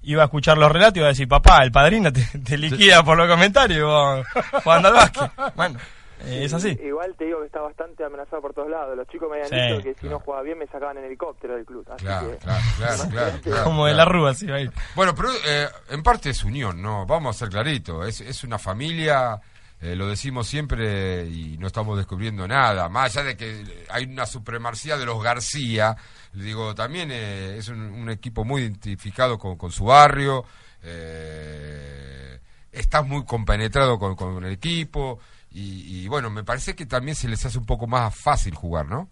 iba 0.03 0.21
a 0.23 0.25
escuchar 0.25 0.57
los 0.57 0.71
relatos 0.71 0.97
y 0.97 0.99
iba 0.99 1.07
a 1.07 1.11
decir, 1.11 1.27
papá, 1.27 1.63
el 1.63 1.71
padrino 1.71 2.11
te, 2.11 2.21
te 2.39 2.57
liquida 2.57 3.03
por 3.03 3.17
los 3.17 3.27
comentarios 3.27 3.85
vos 3.87 4.25
jugando 4.63 4.87
al 4.89 4.93
básquet. 4.93 5.31
Bueno, 5.55 5.79
eh, 6.25 6.45
es 6.45 6.53
así. 6.53 6.77
Igual 6.81 7.13
te 7.17 7.25
digo 7.25 7.39
que 7.41 7.47
está 7.47 7.59
bastante 7.61 8.03
amenazado 8.05 8.41
por 8.41 8.53
todos 8.53 8.69
lados. 8.69 8.95
Los 8.95 9.07
chicos 9.09 9.29
me 9.29 9.41
habían 9.43 9.49
Sí, 9.49 9.55
dicho 9.73 9.83
que 9.83 9.93
si 9.95 9.99
claro. 10.01 10.17
no 10.17 10.23
jugaba 10.23 10.43
bien 10.43 10.57
me 10.57 10.67
sacaban 10.67 10.97
en 10.97 11.03
helicóptero 11.05 11.55
del 11.55 11.65
club. 11.65 11.85
Así 11.93 12.05
Claro, 12.05 12.31
que, 12.31 12.37
claro, 12.37 12.61
claro, 12.77 13.03
claro, 13.11 13.37
claro, 13.43 13.63
Como 13.65 13.85
de 13.87 13.93
la 13.93 14.05
rúa, 14.05 14.33
sí, 14.33 14.45
va 14.47 14.55
a 14.55 14.61
ir. 14.61 14.71
Bueno, 14.95 15.13
pero 15.15 15.29
eh, 15.45 15.67
en 15.89 16.01
parte 16.03 16.29
es 16.29 16.43
unión, 16.43 16.81
¿no? 16.81 17.05
Vamos 17.05 17.35
a 17.35 17.39
ser 17.39 17.49
claritos. 17.49 18.07
Es, 18.07 18.21
es 18.21 18.43
una 18.45 18.57
familia, 18.57 19.39
eh, 19.83 19.95
lo 19.97 20.07
decimos 20.07 20.47
siempre 20.47 21.25
y 21.25 21.57
no 21.57 21.67
estamos 21.67 21.97
descubriendo 21.97 22.47
nada. 22.47 22.87
Más 22.87 23.15
allá 23.17 23.27
de 23.27 23.37
que 23.37 23.63
hay 23.89 24.05
una 24.05 24.25
supremacía 24.25 24.97
de 24.97 25.05
los 25.05 25.21
García, 25.21 25.95
le 26.33 26.43
digo, 26.45 26.73
también 26.73 27.09
eh, 27.11 27.57
es 27.57 27.67
un, 27.67 27.79
un 27.81 28.09
equipo 28.09 28.45
muy 28.45 28.61
identificado 28.61 29.37
con, 29.37 29.57
con 29.57 29.71
su 29.71 29.85
barrio. 29.85 30.45
Eh, 30.83 32.39
estás 32.71 33.05
muy 33.05 33.25
compenetrado 33.25 33.99
con, 33.99 34.15
con 34.15 34.43
el 34.43 34.53
equipo. 34.53 35.19
Y, 35.51 36.03
y 36.03 36.07
bueno, 36.07 36.29
me 36.29 36.43
parece 36.43 36.75
que 36.75 36.85
también 36.85 37.15
se 37.15 37.27
les 37.27 37.45
hace 37.45 37.57
un 37.59 37.65
poco 37.65 37.85
más 37.85 38.15
fácil 38.15 38.55
jugar, 38.55 38.87
¿no? 38.87 39.07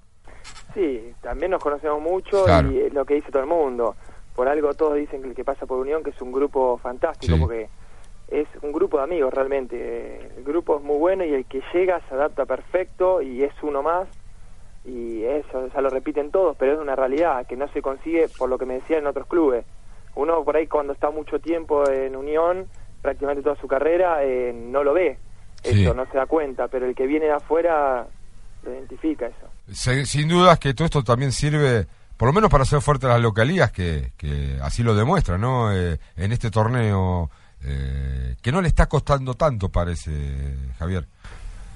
Sí, 0.74 1.14
también 1.22 1.52
nos 1.52 1.62
conocemos 1.62 2.02
mucho 2.02 2.46
Claro. 2.46 2.72
y 2.72 2.80
es 2.80 2.94
lo 2.94 3.06
que 3.06 3.16
dice 3.16 3.30
todo 3.32 3.44
el 3.44 3.50
mundo. 3.50 3.96
Por 4.36 4.48
algo 4.48 4.74
todos 4.74 4.96
dicen 4.96 5.22
que 5.22 5.28
el 5.30 5.36
que 5.36 5.44
pasa 5.44 5.66
por 5.66 5.78
Unión 5.80 6.02
que 6.04 6.10
es 6.12 6.22
un 6.22 6.32
grupo 6.32 6.78
fantástico 6.80 7.36
Sí. 7.36 7.40
porque 7.40 7.70
es 8.32 8.48
un 8.64 8.72
grupo 8.72 8.98
de 8.98 9.04
amigos 9.04 9.34
realmente. 9.34 10.32
El 10.38 10.44
grupo 10.44 10.78
es 10.78 10.84
muy 10.84 10.98
bueno 10.98 11.24
y 11.26 11.34
el 11.34 11.46
que 11.46 11.62
llega 11.74 12.02
se 12.10 12.16
adapta 12.16 12.46
perfecto 12.46 13.22
y 13.22 13.44
es 13.44 13.54
uno 13.62 13.84
más. 13.84 14.08
Y 14.84 15.24
eso 15.24 15.68
ya 15.74 15.82
lo 15.82 15.90
repiten 15.90 16.32
todos, 16.32 16.56
pero 16.58 16.74
es 16.74 16.80
una 16.80 16.96
realidad 16.96 17.46
que 17.46 17.56
no 17.56 17.68
se 17.72 17.82
consigue 17.84 18.28
por 18.38 18.50
lo 18.50 18.58
que 18.58 18.66
me 18.66 18.76
decían 18.76 19.02
en 19.02 19.08
otros 19.08 19.28
clubes. 19.28 19.64
Uno 20.16 20.44
por 20.44 20.56
ahí 20.58 20.66
cuando 20.68 20.94
está 20.94 21.12
mucho 21.12 21.40
tiempo 21.40 21.88
en 21.88 22.16
Unión, 22.16 22.66
prácticamente 23.02 23.44
toda 23.44 23.56
su 23.58 23.68
carrera, 23.68 24.24
eh, 24.24 24.52
no 24.54 24.84
lo 24.84 24.94
ve. 24.94 25.18
Sí. 25.64 25.84
Eso 25.84 25.94
no 25.94 26.06
se 26.08 26.18
da 26.18 26.26
cuenta, 26.26 26.68
pero 26.68 26.88
el 26.88 26.96
que 26.96 27.06
viene 27.06 27.26
de 27.28 27.34
afuera 27.34 28.08
lo 28.64 28.72
identifica 28.74 29.28
eso. 29.28 29.48
Se- 29.72 30.06
sin 30.06 30.28
dudas 30.28 30.58
que 30.58 30.74
todo 30.74 30.86
esto 30.86 31.04
también 31.04 31.32
sirve, 31.32 31.86
por 32.18 32.28
lo 32.30 32.34
menos 32.34 32.50
para 32.50 32.64
hacer 32.64 32.82
fuertes 32.82 33.08
las 33.10 33.22
localías, 33.22 33.72
que, 33.72 34.12
que 34.18 34.58
así 34.64 34.82
lo 34.82 34.96
demuestra, 34.96 35.38
¿no? 35.38 35.72
Eh, 35.72 36.00
en 36.18 36.32
este 36.32 36.50
torneo, 36.50 37.30
eh, 37.66 38.36
que 38.42 38.52
no 38.52 38.62
le 38.62 38.68
está 38.68 38.88
costando 38.88 39.34
tanto, 39.36 39.70
parece, 39.70 40.12
Javier. 40.80 41.06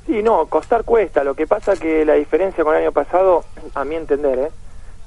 Sí, 0.06 0.22
no, 0.22 0.46
costar 0.48 0.84
cuesta. 0.84 1.24
Lo 1.24 1.34
que 1.34 1.48
pasa 1.48 1.76
que 1.76 2.06
la 2.06 2.14
diferencia 2.14 2.64
con 2.64 2.76
el 2.76 2.82
año 2.84 2.92
pasado, 2.92 3.44
a 3.74 3.84
mi 3.86 3.96
entender, 3.96 4.38
¿eh? 4.40 4.52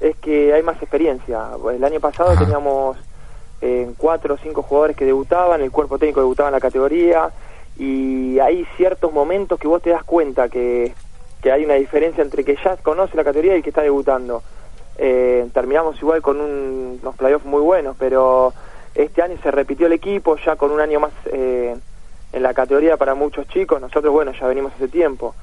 es 0.01 0.15
que 0.17 0.53
hay 0.53 0.63
más 0.63 0.81
experiencia. 0.81 1.47
El 1.73 1.83
año 1.83 1.99
pasado 1.99 2.31
Ajá. 2.31 2.39
teníamos 2.43 2.97
eh, 3.61 3.91
cuatro 3.97 4.35
o 4.35 4.37
cinco 4.37 4.61
jugadores 4.61 4.95
que 4.97 5.05
debutaban, 5.05 5.61
el 5.61 5.71
cuerpo 5.71 5.97
técnico 5.97 6.21
debutaba 6.21 6.49
en 6.49 6.53
la 6.53 6.59
categoría 6.61 7.29
y 7.77 8.39
hay 8.39 8.65
ciertos 8.77 9.11
momentos 9.13 9.59
que 9.59 9.67
vos 9.67 9.81
te 9.81 9.89
das 9.89 10.03
cuenta 10.03 10.49
que, 10.49 10.93
que 11.41 11.51
hay 11.51 11.63
una 11.65 11.75
diferencia 11.75 12.21
entre 12.21 12.43
que 12.43 12.57
ya 12.63 12.75
conoce 12.77 13.15
la 13.15 13.23
categoría 13.23 13.55
y 13.57 13.61
que 13.61 13.69
está 13.69 13.81
debutando. 13.81 14.43
Eh, 14.97 15.47
terminamos 15.53 15.97
igual 16.01 16.21
con 16.21 16.41
un- 16.41 16.99
unos 17.01 17.15
playoffs 17.15 17.45
muy 17.45 17.61
buenos, 17.61 17.95
pero 17.97 18.53
este 18.95 19.21
año 19.21 19.37
se 19.41 19.51
repitió 19.51 19.87
el 19.87 19.93
equipo 19.93 20.35
ya 20.45 20.55
con 20.55 20.71
un 20.71 20.79
año 20.81 20.99
más 20.99 21.11
eh, 21.31 21.75
en 22.33 22.43
la 22.43 22.53
categoría 22.53 22.97
para 22.97 23.15
muchos 23.15 23.47
chicos. 23.47 23.79
Nosotros, 23.81 24.11
bueno, 24.13 24.31
ya 24.39 24.47
venimos 24.47 24.73
hace 24.75 24.87
tiempo 24.87 25.35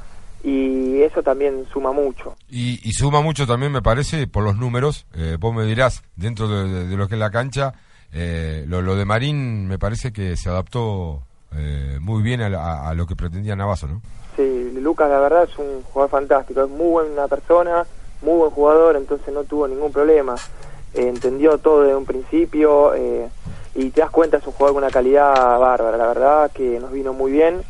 y 0.44 1.02
eso 1.02 1.22
también 1.22 1.66
suma 1.72 1.92
mucho. 1.92 2.36
Y, 2.48 2.80
y 2.88 2.92
suma 2.92 3.20
mucho 3.20 3.46
también, 3.46 3.72
me 3.72 3.82
parece, 3.82 4.26
por 4.26 4.44
los 4.44 4.56
números. 4.56 5.06
Eh, 5.14 5.36
vos 5.40 5.54
me 5.54 5.64
dirás, 5.64 6.02
dentro 6.16 6.48
de, 6.48 6.68
de- 6.70 6.86
de 6.88 6.96
lo 6.96 7.08
que 7.08 7.14
es 7.14 7.20
la 7.20 7.30
cancha, 7.30 7.74
eh, 8.12 8.64
lo, 8.68 8.82
lo 8.82 8.94
de 8.96 9.04
Marín 9.04 9.66
me 9.66 9.78
parece 9.78 10.12
que 10.12 10.36
se 10.36 10.48
adaptó 10.48 11.22
eh, 11.56 11.98
muy 12.00 12.22
bien 12.22 12.40
a, 12.42 12.48
la- 12.48 12.88
a 12.88 12.94
lo 12.94 13.06
que 13.06 13.16
pretendía 13.16 13.56
Navazo, 13.56 13.88
¿no? 13.88 14.02
Sí, 14.36 14.70
Lucas 14.80 15.08
la 15.08 15.18
verdad 15.18 15.44
es 15.50 15.58
un 15.58 15.82
jugador 15.82 16.10
fantástico, 16.10 16.62
es 16.62 16.68
muy 16.70 16.90
buena 16.90 17.26
persona, 17.26 17.86
muy 18.22 18.36
buen 18.36 18.50
jugador, 18.50 18.96
entonces 18.96 19.32
no 19.32 19.44
tuvo 19.44 19.66
ningún 19.66 19.90
problema. 19.92 20.34
Eh, 20.94 21.08
entendió 21.08 21.58
todo 21.58 21.82
desde 21.82 21.96
un 21.96 22.04
principio 22.04 22.94
eh, 22.94 23.28
y 23.76 23.90
te 23.90 24.00
das 24.00 24.10
cuenta 24.10 24.38
es 24.38 24.46
un 24.46 24.54
jugador 24.54 24.74
con 24.74 24.84
una 24.84 24.92
calidad 24.92 25.58
bárbara, 25.58 25.96
la 25.96 26.06
verdad 26.06 26.50
que 26.52 26.80
nos 26.80 26.90
vino 26.92 27.12
muy 27.12 27.30
bien, 27.30 27.62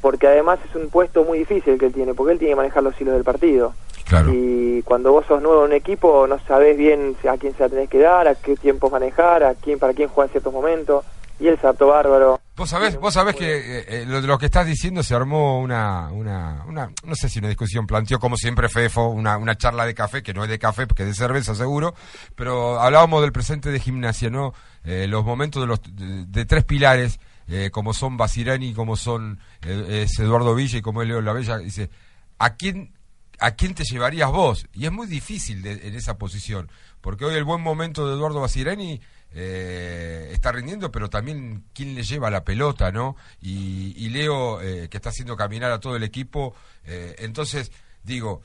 porque 0.00 0.26
además 0.26 0.58
es 0.68 0.74
un 0.74 0.88
puesto 0.88 1.22
muy 1.24 1.38
difícil 1.38 1.78
que 1.78 1.86
él 1.86 1.92
tiene, 1.92 2.14
porque 2.14 2.32
él 2.32 2.38
tiene 2.38 2.52
que 2.52 2.56
manejar 2.56 2.82
los 2.82 2.98
hilos 3.00 3.14
del 3.14 3.24
partido. 3.24 3.74
Claro. 4.06 4.30
Y 4.32 4.82
cuando 4.82 5.12
vos 5.12 5.24
sos 5.26 5.42
nuevo 5.42 5.64
en 5.64 5.70
un 5.70 5.76
equipo 5.76 6.26
no 6.26 6.38
sabés 6.46 6.76
bien 6.76 7.16
a 7.28 7.36
quién 7.36 7.54
se 7.54 7.62
la 7.62 7.68
tenés 7.68 7.88
que 7.88 7.98
dar, 7.98 8.26
a 8.26 8.34
qué 8.34 8.56
tiempo 8.56 8.90
manejar, 8.90 9.44
a 9.44 9.54
quién 9.54 9.78
para 9.78 9.92
quién 9.92 10.08
jugar 10.08 10.28
en 10.28 10.32
ciertos 10.32 10.52
momentos, 10.52 11.04
y 11.38 11.48
él 11.48 11.58
se 11.58 11.66
adaptó 11.66 11.88
bárbaro. 11.88 12.40
Vos 12.56 12.70
sabés, 12.70 12.96
vos 13.00 13.12
sabés 13.12 13.34
que 13.34 13.56
eh, 13.56 13.84
eh, 13.88 14.04
lo 14.06 14.20
de 14.20 14.28
lo 14.28 14.38
que 14.38 14.46
estás 14.46 14.64
diciendo 14.64 15.02
se 15.02 15.12
armó 15.12 15.58
una, 15.60 16.08
una, 16.12 16.64
una, 16.68 16.92
no 17.04 17.16
sé 17.16 17.28
si 17.28 17.40
una 17.40 17.48
discusión, 17.48 17.84
planteó 17.84 18.20
como 18.20 18.36
siempre 18.36 18.68
Fefo, 18.68 19.08
una, 19.08 19.36
una 19.38 19.56
charla 19.56 19.84
de 19.84 19.92
café, 19.94 20.22
que 20.22 20.32
no 20.32 20.44
es 20.44 20.50
de 20.50 20.60
café, 20.60 20.86
porque 20.86 21.02
es 21.02 21.08
de 21.08 21.14
cerveza 21.14 21.56
seguro, 21.56 21.94
pero 22.36 22.80
hablábamos 22.80 23.22
del 23.22 23.32
presente 23.32 23.72
de 23.72 23.80
gimnasia, 23.80 24.30
¿no? 24.30 24.54
Eh, 24.84 25.06
los 25.08 25.24
momentos 25.24 25.62
de 25.62 25.66
los 25.66 25.80
de, 25.82 26.26
de 26.26 26.44
tres 26.44 26.62
pilares, 26.62 27.18
eh, 27.48 27.70
como 27.72 27.92
son 27.92 28.16
Basirani, 28.16 28.72
como 28.72 28.96
son 28.96 29.40
eh, 29.62 30.04
es 30.08 30.16
Eduardo 30.20 30.54
Villa 30.54 30.78
y 30.78 30.82
como 30.82 31.02
es 31.02 31.08
Leo 31.08 31.20
Lavella, 31.22 31.58
dice, 31.58 31.90
¿a 32.38 32.54
quién 32.54 32.92
¿a 33.40 33.50
quién 33.56 33.74
te 33.74 33.82
llevarías 33.82 34.30
vos? 34.30 34.68
Y 34.72 34.86
es 34.86 34.92
muy 34.92 35.08
difícil 35.08 35.60
de- 35.60 35.88
en 35.88 35.96
esa 35.96 36.18
posición, 36.18 36.70
porque 37.00 37.24
hoy 37.24 37.34
el 37.34 37.42
buen 37.42 37.60
momento 37.60 38.06
de 38.06 38.14
Eduardo 38.14 38.40
Basirani 38.40 39.00
eh, 39.34 40.30
está 40.32 40.52
rindiendo, 40.52 40.90
pero 40.90 41.10
también 41.10 41.64
quién 41.74 41.94
le 41.94 42.02
lleva 42.02 42.30
la 42.30 42.44
pelota, 42.44 42.92
¿no? 42.92 43.16
Y, 43.40 43.92
y 43.96 44.08
Leo, 44.10 44.60
eh, 44.62 44.88
que 44.88 44.96
está 44.96 45.08
haciendo 45.10 45.36
caminar 45.36 45.72
a 45.72 45.80
todo 45.80 45.96
el 45.96 46.02
equipo, 46.04 46.54
eh, 46.84 47.16
entonces, 47.18 47.72
digo, 48.02 48.42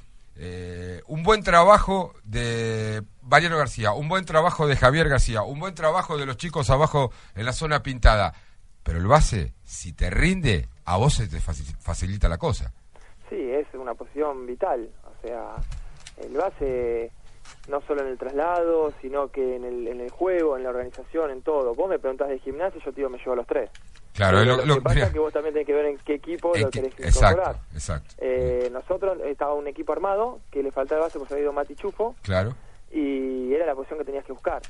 un 1.07 1.23
buen 1.23 1.43
trabajo 1.43 2.13
de 2.23 3.03
Mariano 3.23 3.57
García, 3.57 3.91
un 3.91 4.07
buen 4.07 4.23
trabajo 4.23 4.67
de 4.67 4.77
Javier 4.77 5.09
García, 5.09 5.41
un 5.41 5.59
buen 5.59 5.75
trabajo 5.75 6.17
de 6.17 6.25
los 6.25 6.37
chicos 6.37 6.69
abajo 6.69 7.11
en 7.35 7.45
la 7.45 7.51
zona 7.51 7.83
pintada. 7.83 8.33
Pero 8.81 8.99
el 8.99 9.05
base, 9.07 9.53
si 9.65 9.91
te 9.91 10.09
rinde, 10.09 10.69
a 10.85 10.95
vos 10.95 11.15
se 11.15 11.27
te 11.27 11.39
faci- 11.39 11.75
facilita 11.79 12.29
la 12.29 12.37
cosa. 12.37 12.71
Sí, 13.29 13.35
es 13.35 13.67
una 13.73 13.93
posición 13.93 14.45
vital. 14.47 14.89
O 15.03 15.27
sea, 15.27 15.55
el 16.25 16.33
base 16.33 17.11
no 17.69 17.81
solo 17.81 18.01
en 18.01 18.07
el 18.07 18.17
traslado, 18.17 18.91
sino 19.01 19.29
que 19.31 19.55
en 19.55 19.63
el, 19.65 19.87
en 19.87 20.01
el 20.01 20.09
juego, 20.09 20.57
en 20.57 20.63
la 20.63 20.69
organización, 20.69 21.31
en 21.31 21.41
todo. 21.41 21.73
Vos 21.75 21.89
me 21.89 21.99
preguntás 21.99 22.29
de 22.29 22.39
gimnasia 22.39 22.81
yo 22.83 22.91
te 22.91 22.97
digo, 22.97 23.09
me 23.09 23.17
llevo 23.19 23.33
a 23.33 23.35
los 23.37 23.47
tres. 23.47 23.69
Claro, 24.13 24.41
es 24.41 24.47
lo, 24.47 24.65
lo- 24.65 24.75
que 24.75 24.81
pasa 24.81 24.95
mira, 24.95 25.07
es 25.07 25.13
que 25.13 25.19
vos 25.19 25.31
también 25.31 25.53
tenés 25.53 25.67
que 25.67 25.73
ver 25.73 25.85
en 25.85 25.97
qué 25.99 26.15
equipo 26.15 26.55
en 26.55 26.63
lo 26.63 26.69
que- 26.71 26.81
querés 26.81 26.99
exacto, 26.99 27.27
incorporar. 27.41 27.55
exacto. 27.73 28.15
Eh, 28.17 28.69
nosotros 28.73 29.17
estaba 29.25 29.53
un 29.53 29.67
equipo 29.67 29.93
armado 29.93 30.39
que 30.51 30.61
le 30.63 30.71
faltaba 30.71 31.01
base 31.01 31.19
se 31.19 31.33
había 31.33 31.43
ido 31.43 31.53
Mati 31.53 31.75
Chufo 31.75 32.15
claro. 32.23 32.53
y 32.91 33.53
era 33.53 33.65
la 33.65 33.75
posición 33.75 33.99
que 33.99 34.05
tenías 34.05 34.25
que 34.25 34.33
buscar. 34.33 34.61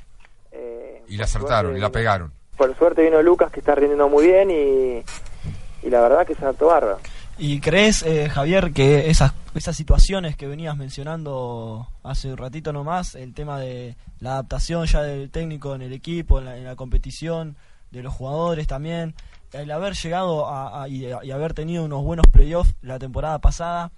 Eh, 0.52 1.02
Y 1.08 1.16
la 1.16 1.24
acertaron, 1.24 1.72
suerte 1.72 1.78
y 1.78 1.80
la 1.80 1.90
pegaron. 1.90 2.32
Por 2.56 2.76
suerte 2.76 3.02
vino 3.02 3.22
Lucas 3.22 3.50
que 3.50 3.60
está 3.60 3.74
rindiendo 3.74 4.08
muy 4.08 4.26
bien 4.26 4.50
y, 4.50 5.02
y 5.86 5.90
la 5.90 6.00
verdad 6.02 6.26
que 6.26 6.34
se 6.34 6.44
adaptó 6.44 6.66
bárbaro. 6.66 6.98
¿Y 7.42 7.60
crees, 7.60 8.02
eh, 8.02 8.28
Javier, 8.28 8.72
que 8.74 9.08
esas, 9.08 9.32
esas 9.54 9.74
situaciones 9.74 10.36
que 10.36 10.46
venías 10.46 10.76
mencionando 10.76 11.88
hace 12.02 12.28
un 12.30 12.36
ratito 12.36 12.70
nomás, 12.70 13.14
el 13.14 13.32
tema 13.32 13.58
de 13.58 13.96
la 14.18 14.32
adaptación 14.32 14.84
ya 14.84 15.02
del 15.02 15.30
técnico 15.30 15.74
en 15.74 15.80
el 15.80 15.94
equipo, 15.94 16.38
en 16.38 16.64
la, 16.64 16.76
competición, 16.76 17.56
de 17.90 18.02
los 18.02 18.12
jugadores 18.12 18.66
también, 18.66 19.14
el 19.52 19.70
haber 19.70 19.94
llegado 19.94 20.48
a, 20.54 20.86
y, 20.86 21.10
haber 21.32 21.54
tenido 21.54 21.82
unos 21.82 22.04
buenos 22.04 22.26
playoffs 22.26 22.74
la 22.82 22.98
temporada 22.98 23.38
pasada, 23.38 23.90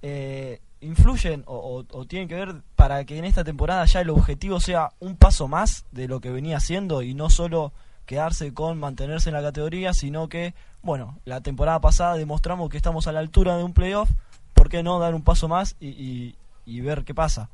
eh, 0.00 0.60
influyen 0.80 1.42
o, 1.46 1.56
o- 1.56 1.98
o 1.98 2.04
tienen 2.04 2.28
que 2.28 2.36
ver 2.36 2.54
para 2.76 3.04
que 3.04 3.18
en 3.18 3.24
esta 3.24 3.42
temporada 3.42 3.84
ya 3.86 4.02
el 4.02 4.10
objetivo 4.10 4.60
sea 4.60 4.90
un 5.00 5.16
paso 5.16 5.48
más 5.48 5.84
de 5.90 6.06
lo 6.06 6.20
que 6.20 6.30
venía 6.30 6.58
haciendo 6.58 7.02
y 7.02 7.12
no 7.14 7.28
solo 7.28 7.72
quedarse 8.06 8.54
con 8.54 8.78
mantenerse 8.78 9.30
en 9.30 9.34
la 9.34 9.42
categoría, 9.42 9.92
sino 9.94 10.28
que, 10.28 10.54
bueno, 10.84 11.16
la 11.24 11.40
temporada 11.40 11.80
pasada 11.80 12.16
demostramos 12.16 12.70
que 12.70 12.76
estamos 12.76 13.06
a 13.08 13.12
la 13.12 13.20
altura 13.20 13.56
de 13.56 13.64
un 13.64 13.72
playoff, 13.72 14.10
¿por 14.54 14.68
qué 14.68 14.82
no 14.82 14.98
dar 14.98 15.14
un 15.14 15.22
paso 15.24 15.48
más 15.48 15.76
y, 15.80 16.34
ver 16.66 17.04
qué 17.04 17.14
pasa? 17.14 17.48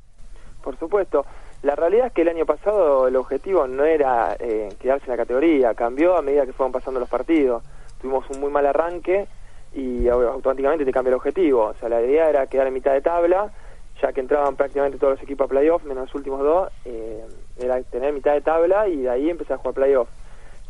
Por 0.62 0.78
supuesto. 0.78 1.24
La 1.62 1.74
realidad 1.76 2.06
es 2.06 2.12
que 2.12 2.22
el 2.22 2.28
año 2.28 2.46
pasado 2.46 3.06
el 3.06 3.16
objetivo 3.16 3.66
no 3.66 3.84
era 3.84 4.36
eh, 4.38 4.74
quedarse 4.80 5.04
en 5.06 5.10
la 5.12 5.16
categoría, 5.16 5.74
cambió 5.74 6.16
a 6.16 6.22
medida 6.22 6.46
que 6.46 6.52
fueron 6.52 6.72
pasando 6.72 7.00
los 7.00 7.08
partidos. 7.08 7.62
Tuvimos 8.00 8.28
un 8.30 8.40
muy 8.40 8.50
mal 8.50 8.66
arranque 8.66 9.26
y 9.74 10.04
au- 10.06 10.32
automáticamente 10.32 10.84
te 10.84 10.92
cambia 10.92 11.10
el 11.10 11.16
objetivo. 11.16 11.66
O 11.66 11.74
sea, 11.74 11.88
la 11.88 12.00
idea 12.02 12.28
era 12.30 12.46
quedar 12.46 12.66
en 12.66 12.74
mitad 12.74 12.92
de 12.92 13.02
tabla, 13.02 13.52
ya 14.02 14.12
que 14.12 14.20
entraban 14.20 14.56
prácticamente 14.56 14.96
todos 14.98 15.14
los 15.14 15.22
equipos 15.22 15.44
a 15.44 15.48
playoff, 15.48 15.84
menos 15.84 16.04
los 16.06 16.14
últimos 16.14 16.40
dos, 16.40 16.70
eh, 16.86 17.24
era 17.58 17.82
tener 17.82 18.12
mitad 18.14 18.32
de 18.32 18.40
tabla 18.40 18.88
y 18.88 19.02
de 19.02 19.10
ahí 19.10 19.28
empezar 19.28 19.54
a 19.56 19.58
jugar 19.58 19.74
playoff. 19.74 20.08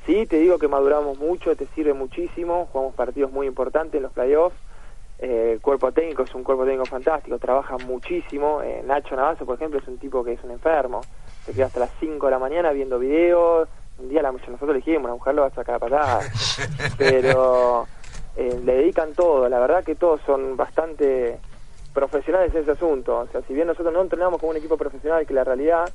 Sí, 0.07 0.27
te 0.27 0.39
digo 0.39 0.59
que 0.59 0.69
maduramos 0.69 1.19
mucho, 1.19 1.55
te 1.57 1.67
sirve 1.75 1.93
muchísimo, 1.93 2.69
jugamos 2.73 2.95
partidos 2.95 3.31
muy 3.31 3.47
importantes 3.47 3.95
en 3.95 4.03
los 4.03 4.13
playoffs. 4.13 4.57
Eh, 5.19 5.53
el 5.53 5.61
cuerpo 5.61 5.93
técnico 5.93 6.23
es 6.23 6.35
un 6.35 6.43
cuerpo 6.43 6.65
técnico 6.65 6.87
fantástico, 6.87 7.39
trabaja 7.39 7.77
muchísimo. 7.79 8.63
Eh, 8.63 8.83
Nacho 8.87 9.15
Navazo, 9.15 9.45
por 9.45 9.57
ejemplo, 9.57 9.79
es 9.79 9.87
un 9.87 9.99
tipo 9.99 10.25
que 10.25 10.33
es 10.33 10.43
un 10.43 10.51
enfermo. 10.51 11.03
Se 11.45 11.53
queda 11.53 11.67
hasta 11.67 11.81
las 11.81 11.91
5 12.01 12.27
de 12.27 12.31
la 12.31 12.39
mañana 12.39 12.73
viendo 12.73 12.99
videos. 12.99 13.69
Un 13.99 14.09
día 14.09 14.23
la, 14.23 14.33
nosotros 14.33 14.71
le 14.71 14.77
dijimos, 14.77 15.09
la 15.09 15.15
mujer 15.15 15.35
lo 15.35 15.43
va 15.43 15.49
a 15.49 15.55
sacar 15.55 15.75
a 15.75 15.79
patada. 15.79 16.21
Pero 16.99 17.87
eh, 18.37 18.59
le 18.65 18.75
dedican 18.75 19.13
todo. 19.13 19.49
La 19.51 19.61
verdad 19.61 19.85
que 19.85 19.95
todos 19.95 20.23
son 20.25 20.57
bastante 20.57 21.39
profesionales 21.93 22.55
en 22.55 22.63
ese 22.63 22.71
asunto. 22.71 23.19
O 23.19 23.27
sea, 23.27 23.43
si 23.43 23.53
bien 23.53 23.67
nosotros 23.67 23.93
no 23.93 24.01
entrenamos 24.01 24.41
como 24.41 24.51
un 24.51 24.57
equipo 24.57 24.79
profesional, 24.79 25.27
que 25.27 25.35
la 25.35 25.45
realidad 25.45 25.93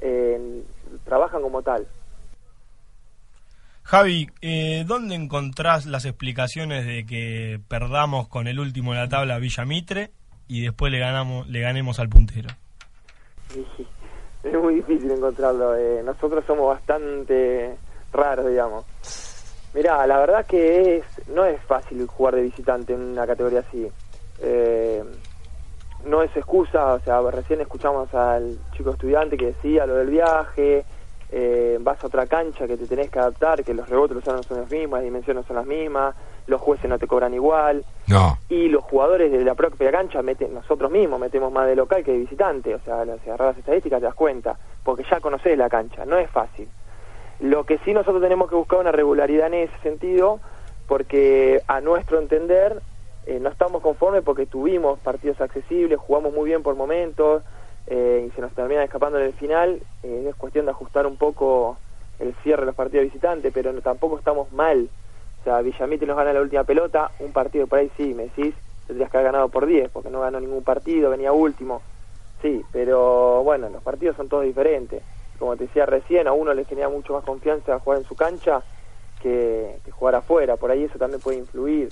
eh, 0.00 0.62
trabajan 1.04 1.40
como 1.40 1.62
tal. 1.62 1.86
Javi, 3.86 4.28
eh, 4.42 4.82
¿dónde 4.84 5.14
encontrás 5.14 5.86
las 5.86 6.06
explicaciones 6.06 6.84
de 6.86 7.06
que 7.06 7.60
perdamos 7.68 8.26
con 8.26 8.48
el 8.48 8.58
último 8.58 8.92
de 8.92 8.98
la 8.98 9.08
tabla 9.08 9.36
a 9.36 9.38
Villa 9.38 9.64
Mitre 9.64 10.10
y 10.48 10.62
después 10.62 10.90
le 10.90 10.98
ganamos 10.98 11.46
le 11.46 11.60
ganemos 11.60 12.00
al 12.00 12.08
puntero? 12.08 12.48
Es 14.42 14.54
muy 14.60 14.74
difícil 14.74 15.08
encontrarlo. 15.12 15.76
eh, 15.76 16.02
nosotros 16.04 16.44
somos 16.48 16.66
bastante 16.66 17.76
raros, 18.12 18.48
digamos. 18.48 18.84
Mirá, 19.72 20.04
la 20.04 20.18
verdad 20.18 20.44
que 20.46 20.96
es 20.96 21.28
no 21.28 21.44
es 21.44 21.62
fácil 21.62 22.04
jugar 22.08 22.34
de 22.34 22.42
visitante 22.42 22.92
en 22.92 23.02
una 23.02 23.24
categoría 23.24 23.60
así. 23.60 23.86
Eh, 24.40 25.04
no 26.04 26.22
es 26.22 26.36
excusa, 26.36 26.94
o 26.94 27.00
sea, 27.00 27.20
recién 27.30 27.60
escuchamos 27.60 28.12
al 28.12 28.58
chico 28.76 28.90
estudiante 28.90 29.36
que 29.36 29.46
decía 29.46 29.86
lo 29.86 29.94
del 29.94 30.10
viaje, 30.10 30.84
eh, 31.30 31.78
vas 31.80 32.02
a 32.02 32.06
otra 32.06 32.26
cancha 32.26 32.66
que 32.66 32.76
te 32.76 32.86
tenés 32.86 33.10
que 33.10 33.18
adaptar, 33.18 33.64
que 33.64 33.74
los 33.74 33.88
rebotes 33.88 34.24
no 34.26 34.42
son 34.42 34.60
los 34.60 34.70
mismos, 34.70 34.98
las 34.98 35.04
dimensiones 35.04 35.42
no 35.42 35.46
son 35.48 35.56
las 35.56 35.66
mismas, 35.66 36.14
los 36.46 36.60
jueces 36.60 36.88
no 36.88 36.98
te 36.98 37.06
cobran 37.06 37.34
igual, 37.34 37.84
No, 38.06 38.38
y 38.48 38.68
los 38.68 38.84
jugadores 38.84 39.32
de 39.32 39.44
la 39.44 39.54
propia 39.54 39.90
cancha 39.90 40.22
meten, 40.22 40.54
nosotros 40.54 40.90
mismos 40.90 41.18
metemos 41.18 41.52
más 41.52 41.66
de 41.66 41.74
local 41.74 42.04
que 42.04 42.12
de 42.12 42.18
visitante, 42.18 42.74
o 42.74 42.80
sea, 42.80 43.04
si 43.04 43.28
agarras 43.30 43.48
las 43.48 43.58
estadísticas 43.58 44.00
te 44.00 44.06
das 44.06 44.14
cuenta, 44.14 44.56
porque 44.84 45.04
ya 45.10 45.20
conoces 45.20 45.58
la 45.58 45.68
cancha, 45.68 46.04
no 46.04 46.16
es 46.18 46.30
fácil. 46.30 46.68
Lo 47.40 47.64
que 47.64 47.78
sí 47.78 47.92
nosotros 47.92 48.22
tenemos 48.22 48.48
que 48.48 48.56
buscar 48.56 48.78
una 48.78 48.92
regularidad 48.92 49.48
en 49.48 49.54
ese 49.54 49.78
sentido, 49.82 50.40
porque 50.86 51.60
a 51.66 51.80
nuestro 51.80 52.18
entender 52.20 52.80
eh, 53.26 53.40
no 53.40 53.48
estamos 53.48 53.82
conformes 53.82 54.22
porque 54.22 54.46
tuvimos 54.46 55.00
partidos 55.00 55.40
accesibles, 55.40 55.98
jugamos 55.98 56.32
muy 56.32 56.44
bien 56.44 56.62
por 56.62 56.76
momentos 56.76 57.42
eh, 57.86 58.26
y 58.26 58.30
se 58.34 58.40
nos 58.40 58.52
termina 58.52 58.82
escapando 58.82 59.18
en 59.18 59.26
el 59.26 59.32
final, 59.34 59.80
eh, 60.02 60.26
es 60.28 60.34
cuestión 60.36 60.66
de 60.66 60.72
ajustar 60.72 61.06
un 61.06 61.16
poco 61.16 61.78
el 62.18 62.34
cierre 62.42 62.62
de 62.62 62.66
los 62.66 62.74
partidos 62.74 63.04
visitantes, 63.04 63.52
pero 63.52 63.72
tampoco 63.80 64.18
estamos 64.18 64.50
mal. 64.52 64.88
O 65.40 65.44
sea, 65.44 65.60
Villamite 65.60 66.06
nos 66.06 66.16
gana 66.16 66.32
la 66.32 66.40
última 66.40 66.64
pelota, 66.64 67.10
un 67.20 67.32
partido 67.32 67.66
por 67.66 67.78
ahí 67.78 67.90
sí, 67.96 68.14
me 68.14 68.24
decís, 68.24 68.54
tendrías 68.86 69.10
que 69.10 69.16
haber 69.18 69.32
ganado 69.32 69.48
por 69.48 69.66
10, 69.66 69.90
porque 69.90 70.10
no 70.10 70.20
ganó 70.20 70.40
ningún 70.40 70.64
partido, 70.64 71.10
venía 71.10 71.32
último. 71.32 71.82
Sí, 72.42 72.64
pero 72.72 73.42
bueno, 73.44 73.68
los 73.68 73.82
partidos 73.82 74.16
son 74.16 74.28
todos 74.28 74.44
diferentes. 74.44 75.02
Como 75.38 75.56
te 75.56 75.64
decía 75.64 75.86
recién, 75.86 76.26
a 76.26 76.32
uno 76.32 76.54
le 76.54 76.64
genera 76.64 76.88
mucho 76.88 77.12
más 77.12 77.24
confianza 77.24 77.78
jugar 77.78 78.00
en 78.00 78.04
su 78.06 78.16
cancha 78.16 78.62
que 79.22 79.80
jugar 79.90 80.14
afuera, 80.14 80.56
por 80.56 80.70
ahí 80.70 80.84
eso 80.84 80.98
también 80.98 81.20
puede 81.20 81.38
influir. 81.38 81.90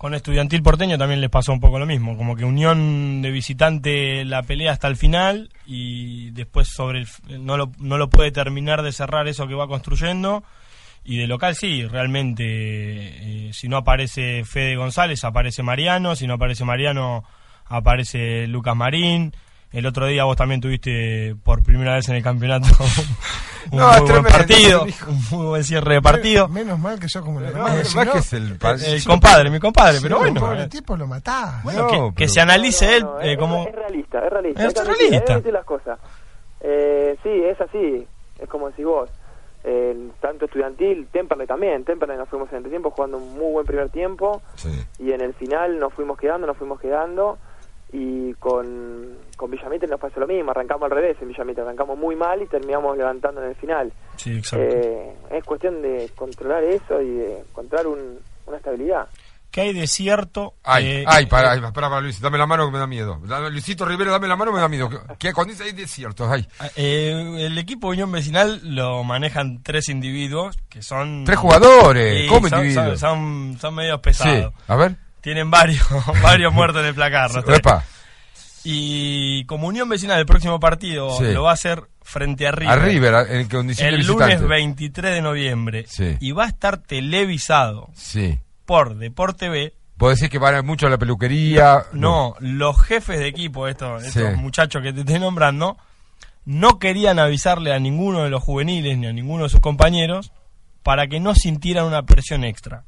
Con 0.00 0.14
Estudiantil 0.14 0.62
Porteño 0.62 0.96
también 0.96 1.20
les 1.20 1.28
pasó 1.28 1.52
un 1.52 1.60
poco 1.60 1.78
lo 1.78 1.84
mismo, 1.84 2.16
como 2.16 2.34
que 2.34 2.46
Unión 2.46 3.20
de 3.20 3.30
visitante 3.30 4.24
la 4.24 4.42
pelea 4.42 4.72
hasta 4.72 4.88
el 4.88 4.96
final 4.96 5.50
y 5.66 6.30
después 6.30 6.68
sobre 6.68 7.00
el, 7.00 7.44
no, 7.44 7.58
lo, 7.58 7.70
no 7.76 7.98
lo 7.98 8.08
puede 8.08 8.30
terminar 8.30 8.80
de 8.80 8.92
cerrar 8.92 9.28
eso 9.28 9.46
que 9.46 9.52
va 9.52 9.68
construyendo. 9.68 10.42
Y 11.04 11.18
de 11.18 11.26
local 11.26 11.54
sí, 11.54 11.86
realmente, 11.86 12.44
eh, 12.46 13.50
si 13.52 13.68
no 13.68 13.76
aparece 13.76 14.42
Fede 14.46 14.76
González, 14.76 15.22
aparece 15.22 15.62
Mariano, 15.62 16.16
si 16.16 16.26
no 16.26 16.32
aparece 16.32 16.64
Mariano, 16.64 17.22
aparece 17.66 18.46
Lucas 18.46 18.74
Marín. 18.74 19.34
El 19.72 19.86
otro 19.86 20.06
día 20.06 20.24
vos 20.24 20.36
también 20.36 20.60
tuviste 20.60 21.36
por 21.44 21.62
primera 21.62 21.94
vez 21.94 22.08
en 22.08 22.16
el 22.16 22.22
campeonato 22.24 22.66
un 23.70 23.78
No, 23.78 23.86
muy 23.88 23.92
buen 24.00 24.04
tremendo, 24.06 24.28
partido, 24.30 24.82
un 25.06 25.24
muy 25.30 25.46
buen 25.46 25.64
cierre 25.64 25.94
de 25.94 26.02
partido. 26.02 26.48
Menos 26.48 26.78
mal 26.78 26.98
que 26.98 27.06
yo 27.06 27.22
como 27.22 27.38
la 27.40 27.50
no, 27.50 27.56
hermana, 27.58 27.80
es 27.80 27.88
si 27.88 27.96
más 27.96 28.06
no, 28.06 28.12
que 28.12 28.18
es 28.18 28.32
el, 28.32 28.56
pa- 28.58 28.74
El 28.74 29.04
compadre, 29.04 29.48
mi 29.50 29.60
compadre, 29.60 29.98
pero 30.02 30.16
no, 30.16 30.22
bueno. 30.22 30.40
pobre 30.40 30.62
eh. 30.64 30.68
tipo 30.68 30.96
lo 30.96 31.06
matás. 31.06 31.62
Bueno, 31.62 31.82
No, 31.82 31.86
que, 31.88 31.92
pero- 31.96 32.14
que 32.16 32.28
se 32.28 32.40
analice 32.40 32.96
él 32.96 33.06
eh, 33.22 33.32
es, 33.32 33.38
como... 33.38 33.64
es 33.66 33.74
realista, 33.74 34.18
es 34.26 34.32
realista. 34.32 34.66
Es 34.66 34.74
realista. 34.86 35.50
las 35.52 35.64
cosas. 35.64 35.98
Eh, 36.62 37.16
sí, 37.22 37.28
es 37.30 37.60
así, 37.60 38.06
es 38.40 38.48
como 38.48 38.70
decís 38.70 38.84
vos. 38.84 39.08
Eh, 39.62 40.08
tanto 40.20 40.46
estudiantil, 40.46 41.06
Temperley 41.12 41.46
también. 41.46 41.84
Temperley 41.84 42.16
nos 42.16 42.28
fuimos 42.28 42.50
en 42.52 42.64
el 42.64 42.70
tiempo 42.70 42.90
jugando 42.90 43.18
un 43.18 43.34
muy 43.34 43.52
buen 43.52 43.66
primer 43.66 43.90
tiempo 43.90 44.40
Sí. 44.56 44.70
y 44.98 45.12
en 45.12 45.20
el 45.20 45.34
final 45.34 45.78
nos 45.78 45.92
fuimos 45.92 46.18
quedando, 46.18 46.46
nos 46.46 46.56
fuimos 46.56 46.80
quedando 46.80 47.38
y 47.92 48.32
con, 48.34 49.16
con 49.36 49.50
Villamite 49.50 49.86
nos 49.86 50.00
pasó 50.00 50.20
lo 50.20 50.26
mismo, 50.26 50.50
arrancamos 50.50 50.84
al 50.84 50.96
revés 50.96 51.16
en 51.20 51.28
Villamite, 51.28 51.60
arrancamos 51.62 51.98
muy 51.98 52.16
mal 52.16 52.40
y 52.42 52.46
terminamos 52.46 52.96
levantando 52.96 53.42
en 53.42 53.48
el 53.48 53.56
final. 53.56 53.92
Sí, 54.16 54.36
exacto. 54.38 54.64
Eh, 54.64 55.12
es 55.30 55.44
cuestión 55.44 55.82
de 55.82 56.10
controlar 56.14 56.62
eso 56.64 57.00
y 57.00 57.10
de 57.10 57.38
encontrar 57.40 57.86
un, 57.86 58.18
una 58.46 58.56
estabilidad. 58.56 59.08
¿Qué 59.50 59.62
hay 59.62 59.72
de 59.72 59.88
cierto? 59.88 60.54
Ay, 60.62 60.86
eh, 60.86 61.04
ay, 61.08 61.26
para, 61.26 61.50
ay, 61.50 61.60
para, 61.60 61.72
para, 61.72 62.00
Luis, 62.00 62.20
dame 62.20 62.38
la 62.38 62.46
mano 62.46 62.66
que 62.66 62.72
me 62.72 62.78
da 62.78 62.86
miedo. 62.86 63.18
Luisito 63.50 63.84
Rivero, 63.84 64.12
dame 64.12 64.28
la 64.28 64.36
mano, 64.36 64.52
me 64.52 64.60
da 64.60 64.68
miedo. 64.68 64.88
Que 65.18 65.32
cuando 65.32 65.52
dice 65.52 65.64
hay 65.64 65.72
desiertos, 65.72 66.30
ay. 66.30 66.46
eh, 66.76 67.34
el 67.46 67.58
equipo 67.58 67.88
Unión 67.88 68.12
Vecinal 68.12 68.60
lo 68.62 69.02
manejan 69.02 69.60
tres 69.64 69.88
individuos 69.88 70.56
que 70.68 70.82
son... 70.82 71.24
Tres 71.24 71.38
jugadores, 71.38 72.28
¿cómo 72.30 72.48
son, 72.48 72.60
individuos? 72.60 73.00
son, 73.00 73.54
son, 73.54 73.58
son 73.58 73.74
medios 73.74 73.96
Sí, 73.96 74.02
pesados. 74.04 74.54
a 74.68 74.76
ver. 74.76 74.94
Tienen 75.20 75.50
varios, 75.50 75.86
varios 76.22 76.52
muertos 76.52 76.80
en 76.82 76.88
el 76.88 76.94
placar. 76.94 77.30
Epa, 77.48 77.84
Y 78.64 79.44
como 79.46 79.66
Unión 79.68 79.88
Vecinal 79.88 80.18
el 80.18 80.26
próximo 80.26 80.60
partido 80.60 81.16
Sí. 81.18 81.32
lo 81.32 81.44
va 81.44 81.50
a 81.50 81.54
hacer 81.54 81.82
frente 82.02 82.46
a 82.46 82.52
River. 82.52 83.14
a 83.14 83.22
El 83.22 84.06
lunes 84.06 84.46
23 84.46 85.14
de 85.14 85.22
noviembre. 85.22 85.84
Sí. 85.88 86.16
Y 86.20 86.32
va 86.32 86.44
a 86.44 86.48
estar 86.48 86.78
televisado 86.78 87.88
Sí. 87.94 88.38
por 88.66 88.96
Deporte 88.96 89.48
B 89.48 89.74
Vos 89.96 90.14
decís 90.14 90.30
que 90.30 90.38
van 90.38 90.64
mucho 90.64 90.86
a 90.86 90.90
la 90.90 90.96
peluquería. 90.96 91.84
No, 91.92 92.34
los 92.40 92.80
jefes 92.82 93.18
de 93.18 93.26
equipo, 93.28 93.68
estos, 93.68 94.02
muchachos 94.36 94.82
que 94.82 94.94
te 94.94 95.00
estoy 95.00 95.18
nombrando, 95.20 95.76
no 96.46 96.78
querían 96.78 97.18
avisarle 97.18 97.74
a 97.74 97.78
ninguno 97.78 98.24
de 98.24 98.30
los 98.30 98.42
juveniles 98.42 98.96
ni 98.96 99.06
a 99.08 99.12
ninguno 99.12 99.42
de 99.44 99.50
sus 99.50 99.60
compañeros 99.60 100.32
para 100.82 101.06
que 101.06 101.20
no 101.20 101.34
sintieran 101.34 101.84
una 101.84 102.04
presión 102.04 102.44
extra. 102.44 102.84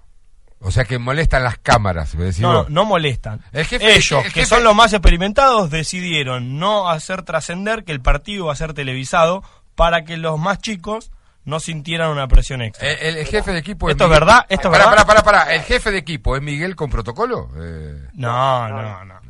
O 0.65 0.71
sea 0.71 0.85
que 0.85 0.99
molestan 0.99 1.43
las 1.43 1.59
cámaras. 1.59 2.15
me 2.15 2.25
decís 2.25 2.41
No, 2.41 2.53
vos. 2.63 2.71
no 2.71 2.85
molestan. 2.85 3.41
El 3.53 3.65
jefe- 3.67 3.85
Ellos, 3.97 4.25
el 4.25 4.33
que 4.33 4.43
jefe- 4.43 4.47
son 4.47 4.65
los 4.65 4.75
más 4.75 4.93
experimentados, 4.93 5.71
decidieron 5.71 6.59
no 6.59 6.89
hacer 6.89 7.23
trascender 7.23 7.85
que 7.85 7.93
el 7.93 8.01
partido 8.01 8.47
va 8.47 8.53
a 8.53 8.57
ser 8.57 8.73
televisado 8.75 9.43
para 9.75 10.05
que 10.05 10.17
los 10.17 10.39
más 10.39 10.59
chicos 10.59 11.11
no 11.45 11.59
sintieran 11.59 12.11
una 12.11 12.29
presión 12.29 12.63
extra. 12.63 12.89
El, 12.93 13.17
el 13.17 13.27
jefe 13.27 13.53
de 13.53 13.59
equipo 13.59 13.91
¿Esto 13.91 14.05
es 14.05 14.11
Miguel- 14.11 14.21
verdad? 14.21 14.47
¿Esto 14.49 14.69
es 14.69 14.73
Pará, 14.79 14.91
verdad? 14.91 15.07
pará, 15.07 15.23
pará, 15.23 15.39
pará. 15.45 15.55
¿El 15.55 15.63
jefe 15.63 15.91
de 15.91 15.99
equipo 15.99 16.37
es 16.37 16.43
Miguel 16.43 16.77
con 16.77 16.89
protocolo? 16.91 17.49
Eh, 17.57 18.09
no, 18.15 18.69
no, 18.69 19.05
no. 19.05 19.21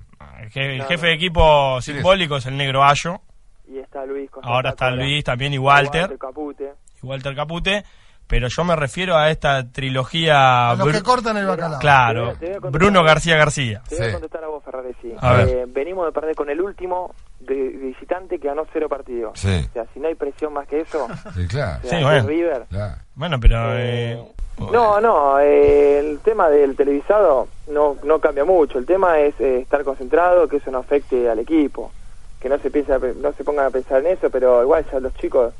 El, 0.41 0.51
je- 0.51 0.75
el 0.75 0.85
jefe 0.85 1.07
de 1.07 1.15
equipo 1.15 1.71
¿Quién 1.71 1.79
es? 1.79 1.85
simbólico 2.03 2.37
es 2.37 2.47
el 2.47 2.57
negro 2.57 2.85
Ayo. 2.85 3.21
Y 3.67 3.79
está 3.79 4.05
Luis. 4.05 4.31
con 4.31 4.45
Ahora 4.45 4.71
está. 4.71 4.91
Luis 4.91 5.25
también 5.25 5.55
y 5.55 5.59
Walter. 5.59 6.19
Capute. 6.19 6.75
y 7.03 7.07
Walter 7.07 7.35
Capute, 7.35 7.85
pero 8.33 8.49
yo 8.49 8.65
me 8.65 8.75
refiero 8.75 9.15
a 9.15 9.31
esta 9.31 9.63
trilogía. 9.71 10.71
A 10.71 10.75
los 10.77 10.89
Bru- 10.89 10.93
que 10.93 11.03
cortan 11.03 11.37
el 11.37 11.45
bacalao. 11.47 11.79
Claro, 11.79 12.21
Te 12.21 12.25
voy 12.25 12.31
a- 12.31 12.39
te 12.39 12.47
voy 12.47 12.55
a 12.57 12.61
contestar. 12.61 12.73
Bruno 12.81 13.05
García 13.05 13.37
García. 13.37 13.83
Te 13.91 13.97
voy 13.99 14.07
a 14.09 14.13
contestar 14.13 14.45
a 14.45 14.47
vos, 14.47 14.65
Ferraresi. 14.65 15.15
A 15.21 15.33
ver. 15.35 15.49
Eh, 15.49 15.65
venimos 15.69 16.07
de 16.07 16.13
perder 16.13 16.35
con 16.35 16.49
el 16.49 16.59
último 16.63 17.15
de, 17.41 17.55
de 17.55 17.87
visitante 17.89 18.39
que 18.39 18.49
ganó 18.49 18.67
cero 18.73 18.89
partidos. 18.89 19.39
Sí. 19.39 19.67
O 19.69 19.73
sea, 19.75 19.85
si 19.93 20.01
no 20.01 20.09
hay 20.09 20.15
presión 20.15 20.55
más 20.55 20.67
que 20.67 20.81
eso, 20.81 21.07
sí, 21.37 21.47
claro. 21.47 21.81
o 21.85 21.87
sea, 21.87 21.99
Sí, 21.99 22.03
bueno. 22.05 22.27
River. 22.27 22.65
claro. 22.71 22.95
Bueno, 23.17 23.39
pero. 23.39 23.77
Eh, 23.77 24.13
eh, 24.13 24.33
No, 24.73 24.99
no, 25.01 25.39
eh, 25.39 25.99
el 25.99 26.21
tema 26.21 26.49
del 26.49 26.75
televisado 26.75 27.49
no, 27.69 27.97
no 28.03 28.19
cambia 28.19 28.47
mucho. 28.47 28.79
El 28.79 28.87
tema 28.87 29.19
es 29.19 29.35
eh, 29.41 29.59
estar 29.61 29.85
concentrado, 29.85 30.49
que 30.49 30.57
eso 30.57 30.71
no 30.71 30.79
afecte 30.79 31.29
al 31.29 31.39
equipo. 31.39 31.93
Que 32.41 32.49
no 32.49 32.57
se 32.59 32.71
piensa, 32.71 32.99
no 32.99 33.33
se 33.35 33.45
pongan 33.45 33.67
a 33.67 33.71
pensar 33.71 34.01
en 34.01 34.07
eso, 34.17 34.31
pero 34.31 34.63
igual 34.63 34.87
ya 34.91 35.01
los 35.01 35.15
chicos 35.17 35.53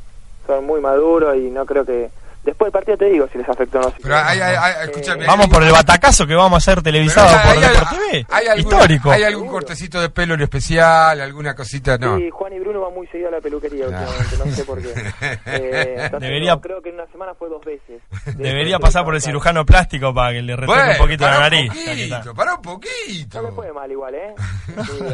son 0.47 0.65
muy 0.67 0.81
maduros 0.81 1.37
y 1.37 1.51
no 1.51 1.67
creo 1.67 1.85
que... 1.85 2.11
Después 2.45 2.67
del 2.67 2.73
partido 2.73 2.97
te 2.99 3.05
digo 3.05 3.29
si 3.31 3.39
les 3.39 3.49
afectó 3.49 3.79
o 3.79 3.83
no. 3.83 3.91
si 3.91 4.03
Pero 4.03 4.17
hay, 4.17 4.41
hay, 4.41 4.57
hay- 4.57 4.73
Eh, 4.73 4.85
escúchame, 4.87 5.27
Vamos 5.27 5.47
por 5.47 5.63
el 5.63 5.71
batacazo 5.71 6.27
que 6.27 6.35
vamos 6.35 6.55
a 6.55 6.57
hacer 6.57 6.75
pero 6.83 6.93
televisado 6.93 7.29
hay- 7.29 7.55
por 7.55 7.65
hay- 7.65 7.71
Deport 7.73 7.91
TV. 7.91 8.27
hay 8.29 8.47
alguna- 8.49 8.77
Histórico. 8.77 9.11
¿Hay 9.13 9.23
algún 9.23 9.49
cortecito 9.49 10.01
de 10.01 10.11
pelo 10.11 10.35
en 10.35 10.41
especial? 10.43 11.21
¿Alguna 11.21 11.55
cosita? 11.55 11.99
No. 11.99 12.19
Sí, 12.19 12.31
Juan 12.31 12.53
y 12.53 12.59
Bruno 12.59 12.81
van 12.81 12.95
muy 12.95 13.07
seguido 13.07 13.29
a 13.29 13.33
la 13.33 13.41
peluquería 13.41 13.87
No. 13.87 13.91
últimamente, 13.97 14.37
no 14.39 14.47
sé 14.57 14.65
por 14.65 14.83
qué. 14.83 14.89
Eh, 15.47 15.95
entonces, 16.05 16.21
Debería- 16.21 16.55
no, 16.55 16.61
creo 16.61 16.83
que 16.83 16.89
en 16.89 16.97
una 16.97 17.07
semana 17.07 17.33
fue 17.35 17.49
dos 17.49 17.65
veces. 17.65 18.03
Debería 18.37 18.79
pasar 18.81 19.05
por 19.05 19.15
el 19.15 19.23
cirujano 19.23 19.65
plástico 19.65 20.13
para 20.13 20.33
que 20.33 20.43
le 20.43 20.57
retoque 20.57 20.77
Bueno, 20.79 20.93
un 20.93 20.99
poquito 20.99 21.25
la 21.27 21.39
nariz. 21.39 21.69
Poquito, 21.73 22.35
pará 22.35 22.55
un 22.57 22.63
No 22.63 22.73
me 22.73 22.77
poquito. 22.77 23.55
puede 23.55 23.73
mal 23.73 23.91
igual, 23.91 24.15
¿eh? 24.17 24.35
Sí. 24.87 25.05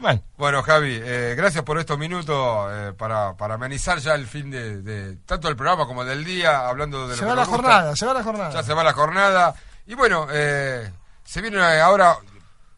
Bueno, 0.00 0.22
Bueno, 0.38 0.62
Javi, 0.62 0.98
eh, 1.02 1.34
gracias 1.36 1.62
por 1.62 1.78
estos 1.78 1.98
minutos 1.98 2.68
eh, 2.72 2.92
para, 2.96 3.36
para 3.36 3.54
amenizar 3.54 3.98
ya 3.98 4.14
el 4.14 4.26
fin 4.26 4.50
de, 4.50 4.80
de- 4.82 5.16
tanto 5.26 5.46
del 5.48 5.56
programa 5.56 5.86
como 5.86 6.04
del 6.04 6.24
día, 6.24 6.66
hablando 6.68 7.02
de 7.02 7.08
lo 7.08 7.14
Se 7.14 7.20
que 7.20 7.26
va 7.26 7.34
la 7.34 7.42
nos 7.42 7.48
gusta. 7.48 7.62
jornada, 7.62 7.96
se 7.96 8.06
va 8.06 8.14
la 8.14 8.22
jornada. 8.22 8.50
Ya 8.52 8.62
se 8.62 8.74
va 8.74 8.82
la 8.84 8.92
jornada. 8.94 9.54
Y 9.86 9.94
bueno, 9.94 10.26
eh, 10.32 10.90
se 11.24 11.40
viene 11.42 11.58
ahora. 11.62 12.16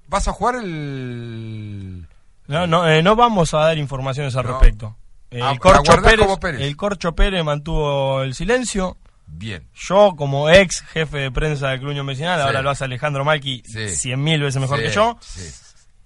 ¿Vas 0.09 0.26
a 0.29 0.33
jugar 0.33 0.57
el.? 0.57 2.07
no, 2.49 2.67
no, 2.67 2.88
eh, 2.88 3.02
no 3.02 3.14
vamos 3.17 3.55
a 3.55 3.59
dar 3.59 3.79
informaciones 3.79 4.35
al 4.37 4.45
No. 4.47 4.52
respecto. 4.52 4.97
Ah, 5.41 5.52
El 5.52 5.59
Corcho, 5.61 5.95
Pérez, 6.02 6.61
el 6.61 6.76
Corcho 6.76 7.12
Pérez 7.14 7.43
mantuvo 7.45 8.23
el 8.23 8.35
silencio. 8.35 8.99
Bien. 9.26 9.67
Yo, 9.75 10.12
como 10.17 10.50
ex 10.50 10.83
jefe 10.93 11.19
de 11.19 11.31
prensa 11.31 11.69
del 11.69 11.81
Club 11.81 11.95
Sí. 12.14 12.25
ahora 12.25 12.61
lo 12.61 12.69
hace 12.69 12.85
Alejandro 12.85 13.25
Malqui 13.25 13.62
Sí. 13.64 13.88
cien 13.88 14.23
mil 14.23 14.43
veces 14.43 14.61
mejor 14.61 14.79
Sí, 14.79 14.85
que 14.85 14.91
yo. 14.91 15.17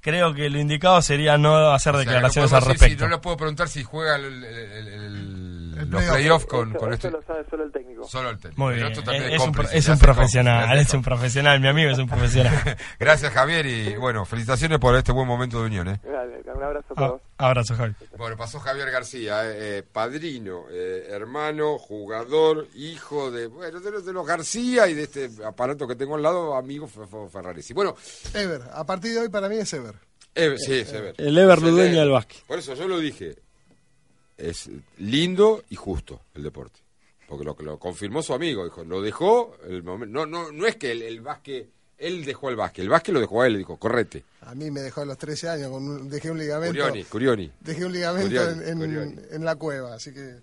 Sí. 0.06 0.10
Creo 0.10 0.32
que 0.34 0.48
lo 0.48 0.58
indicado 0.58 1.02
sería 1.02 1.36
no 1.36 1.70
hacer 1.72 1.94
O 1.94 1.98
sea, 1.98 2.04
declaraciones 2.04 2.50
no 2.50 2.56
al 2.56 2.62
podemos 2.62 2.80
decir- 2.80 2.88
respecto. 2.90 3.04
no 3.04 3.10
le 3.16 3.18
puedo 3.22 3.36
preguntar 3.36 3.68
si 3.68 3.82
juega 3.82 4.16
el- 4.16 4.44
el- 4.44 4.88
El 4.88 5.25
los 5.90 6.00
playoff. 6.02 6.16
playoffs 6.16 6.46
con, 6.46 6.70
Eso- 6.70 6.78
con 6.78 6.88
eso 6.92 7.08
este. 7.08 7.10
lo 7.10 7.22
sabe 7.22 7.44
solo 7.50 7.64
el 7.64 7.72
técnico. 7.72 8.04
Solo 8.08 8.30
el 8.30 8.38
técnico. 8.38 8.62
Muy 8.62 8.74
bien, 8.74 8.86
esto 8.88 9.02
también 9.02 9.24
es, 9.32 9.40
un, 9.42 9.54
es 9.72 9.88
un 9.88 9.98
profesional, 9.98 10.60
cómplice, 10.66 10.82
es 10.88 10.94
un 10.94 11.02
profesional, 11.02 11.60
mi 11.60 11.68
amigo 11.68 11.90
es 11.90 11.98
un 11.98 12.08
profesional. 12.08 12.76
Gracias, 13.00 13.32
Javier, 13.32 13.66
y 13.66 13.96
bueno, 13.96 14.24
felicitaciones 14.24 14.78
por 14.78 14.94
este 14.96 15.12
buen 15.12 15.26
momento 15.26 15.60
de 15.60 15.66
unión. 15.66 15.88
¿eh? 15.88 16.00
Dale, 16.04 16.42
un 16.54 16.62
abrazo 16.62 16.94
para 16.94 17.06
Ah, 17.06 17.10
vos. 17.10 17.20
abrazo, 17.38 17.74
Javi. 17.74 17.94
Bueno, 18.16 18.36
pasó 18.36 18.58
Javier 18.60 18.90
García, 18.90 19.44
eh, 19.50 19.78
eh, 19.78 19.82
padrino, 19.82 20.64
eh, 20.70 21.06
hermano, 21.10 21.78
jugador, 21.78 22.66
hijo 22.74 23.30
de, 23.30 23.46
bueno, 23.46 23.80
de, 23.80 23.90
los- 23.90 24.04
de 24.06 24.12
los 24.12 24.26
García 24.26 24.88
y 24.88 24.94
de 24.94 25.02
este 25.04 25.30
aparato 25.44 25.86
que 25.86 25.96
tengo 25.96 26.14
al 26.16 26.22
lado, 26.22 26.54
amigo 26.56 26.86
Fe- 26.86 27.06
Fe- 27.06 27.28
Ferraresi. 27.30 27.74
Bueno, 27.74 27.94
Ever, 28.34 28.62
a 28.72 28.84
partir 28.84 29.12
de 29.14 29.20
hoy 29.20 29.28
para 29.28 29.48
mí 29.48 29.56
es 29.56 29.72
Ever. 29.72 29.94
Ever, 30.34 30.58
sí, 30.58 30.74
es 30.74 30.92
Ever. 30.92 31.14
El 31.18 31.36
Ever 31.38 31.58
Es 31.58 31.64
Ever. 31.64 31.90
del 31.94 32.10
básquet. 32.10 32.42
Por 32.46 32.58
eso 32.58 32.74
yo 32.74 32.86
lo 32.88 32.98
dije, 32.98 33.36
es 34.38 34.68
lindo 34.98 35.64
y 35.70 35.76
justo 35.76 36.20
el 36.34 36.42
deporte. 36.42 36.80
Porque 37.28 37.44
lo, 37.44 37.56
lo 37.60 37.78
confirmó 37.78 38.22
su 38.22 38.34
amigo, 38.34 38.64
dijo, 38.64 38.84
lo 38.84 39.02
dejó, 39.02 39.56
el 39.68 39.82
momen- 39.84 40.08
no, 40.10 40.26
no, 40.26 40.52
no 40.52 40.66
es 40.66 40.76
que 40.76 40.92
el, 40.92 41.02
el 41.02 41.20
básquet, 41.20 41.68
él 41.98 42.24
dejó 42.24 42.50
el 42.50 42.56
básquet, 42.56 42.82
el 42.84 42.88
básquet 42.88 43.12
lo 43.14 43.20
dejó 43.20 43.42
a 43.42 43.46
él, 43.48 43.54
le 43.54 43.58
dijo, 43.58 43.76
correte. 43.78 44.22
A 44.42 44.54
mí 44.54 44.70
me 44.70 44.80
dejó 44.80 45.00
a 45.00 45.04
los 45.06 45.18
13 45.18 45.48
años, 45.48 45.70
con 45.70 45.88
un- 45.88 46.08
dejé 46.08 46.30
un 46.30 46.38
ligamento. 46.38 46.72
Curioni, 46.78 47.04
Curioni. 47.04 47.52
Dejé 47.60 47.84
un 47.84 47.92
ligamento 47.92 48.28
Curioni, 48.28 48.62
en, 48.62 48.68
en- 48.68 48.78
Curioni. 48.78 49.16
en 49.32 49.44
la 49.44 49.56
cueva, 49.56 49.94
así 49.94 50.12
que 50.14 50.36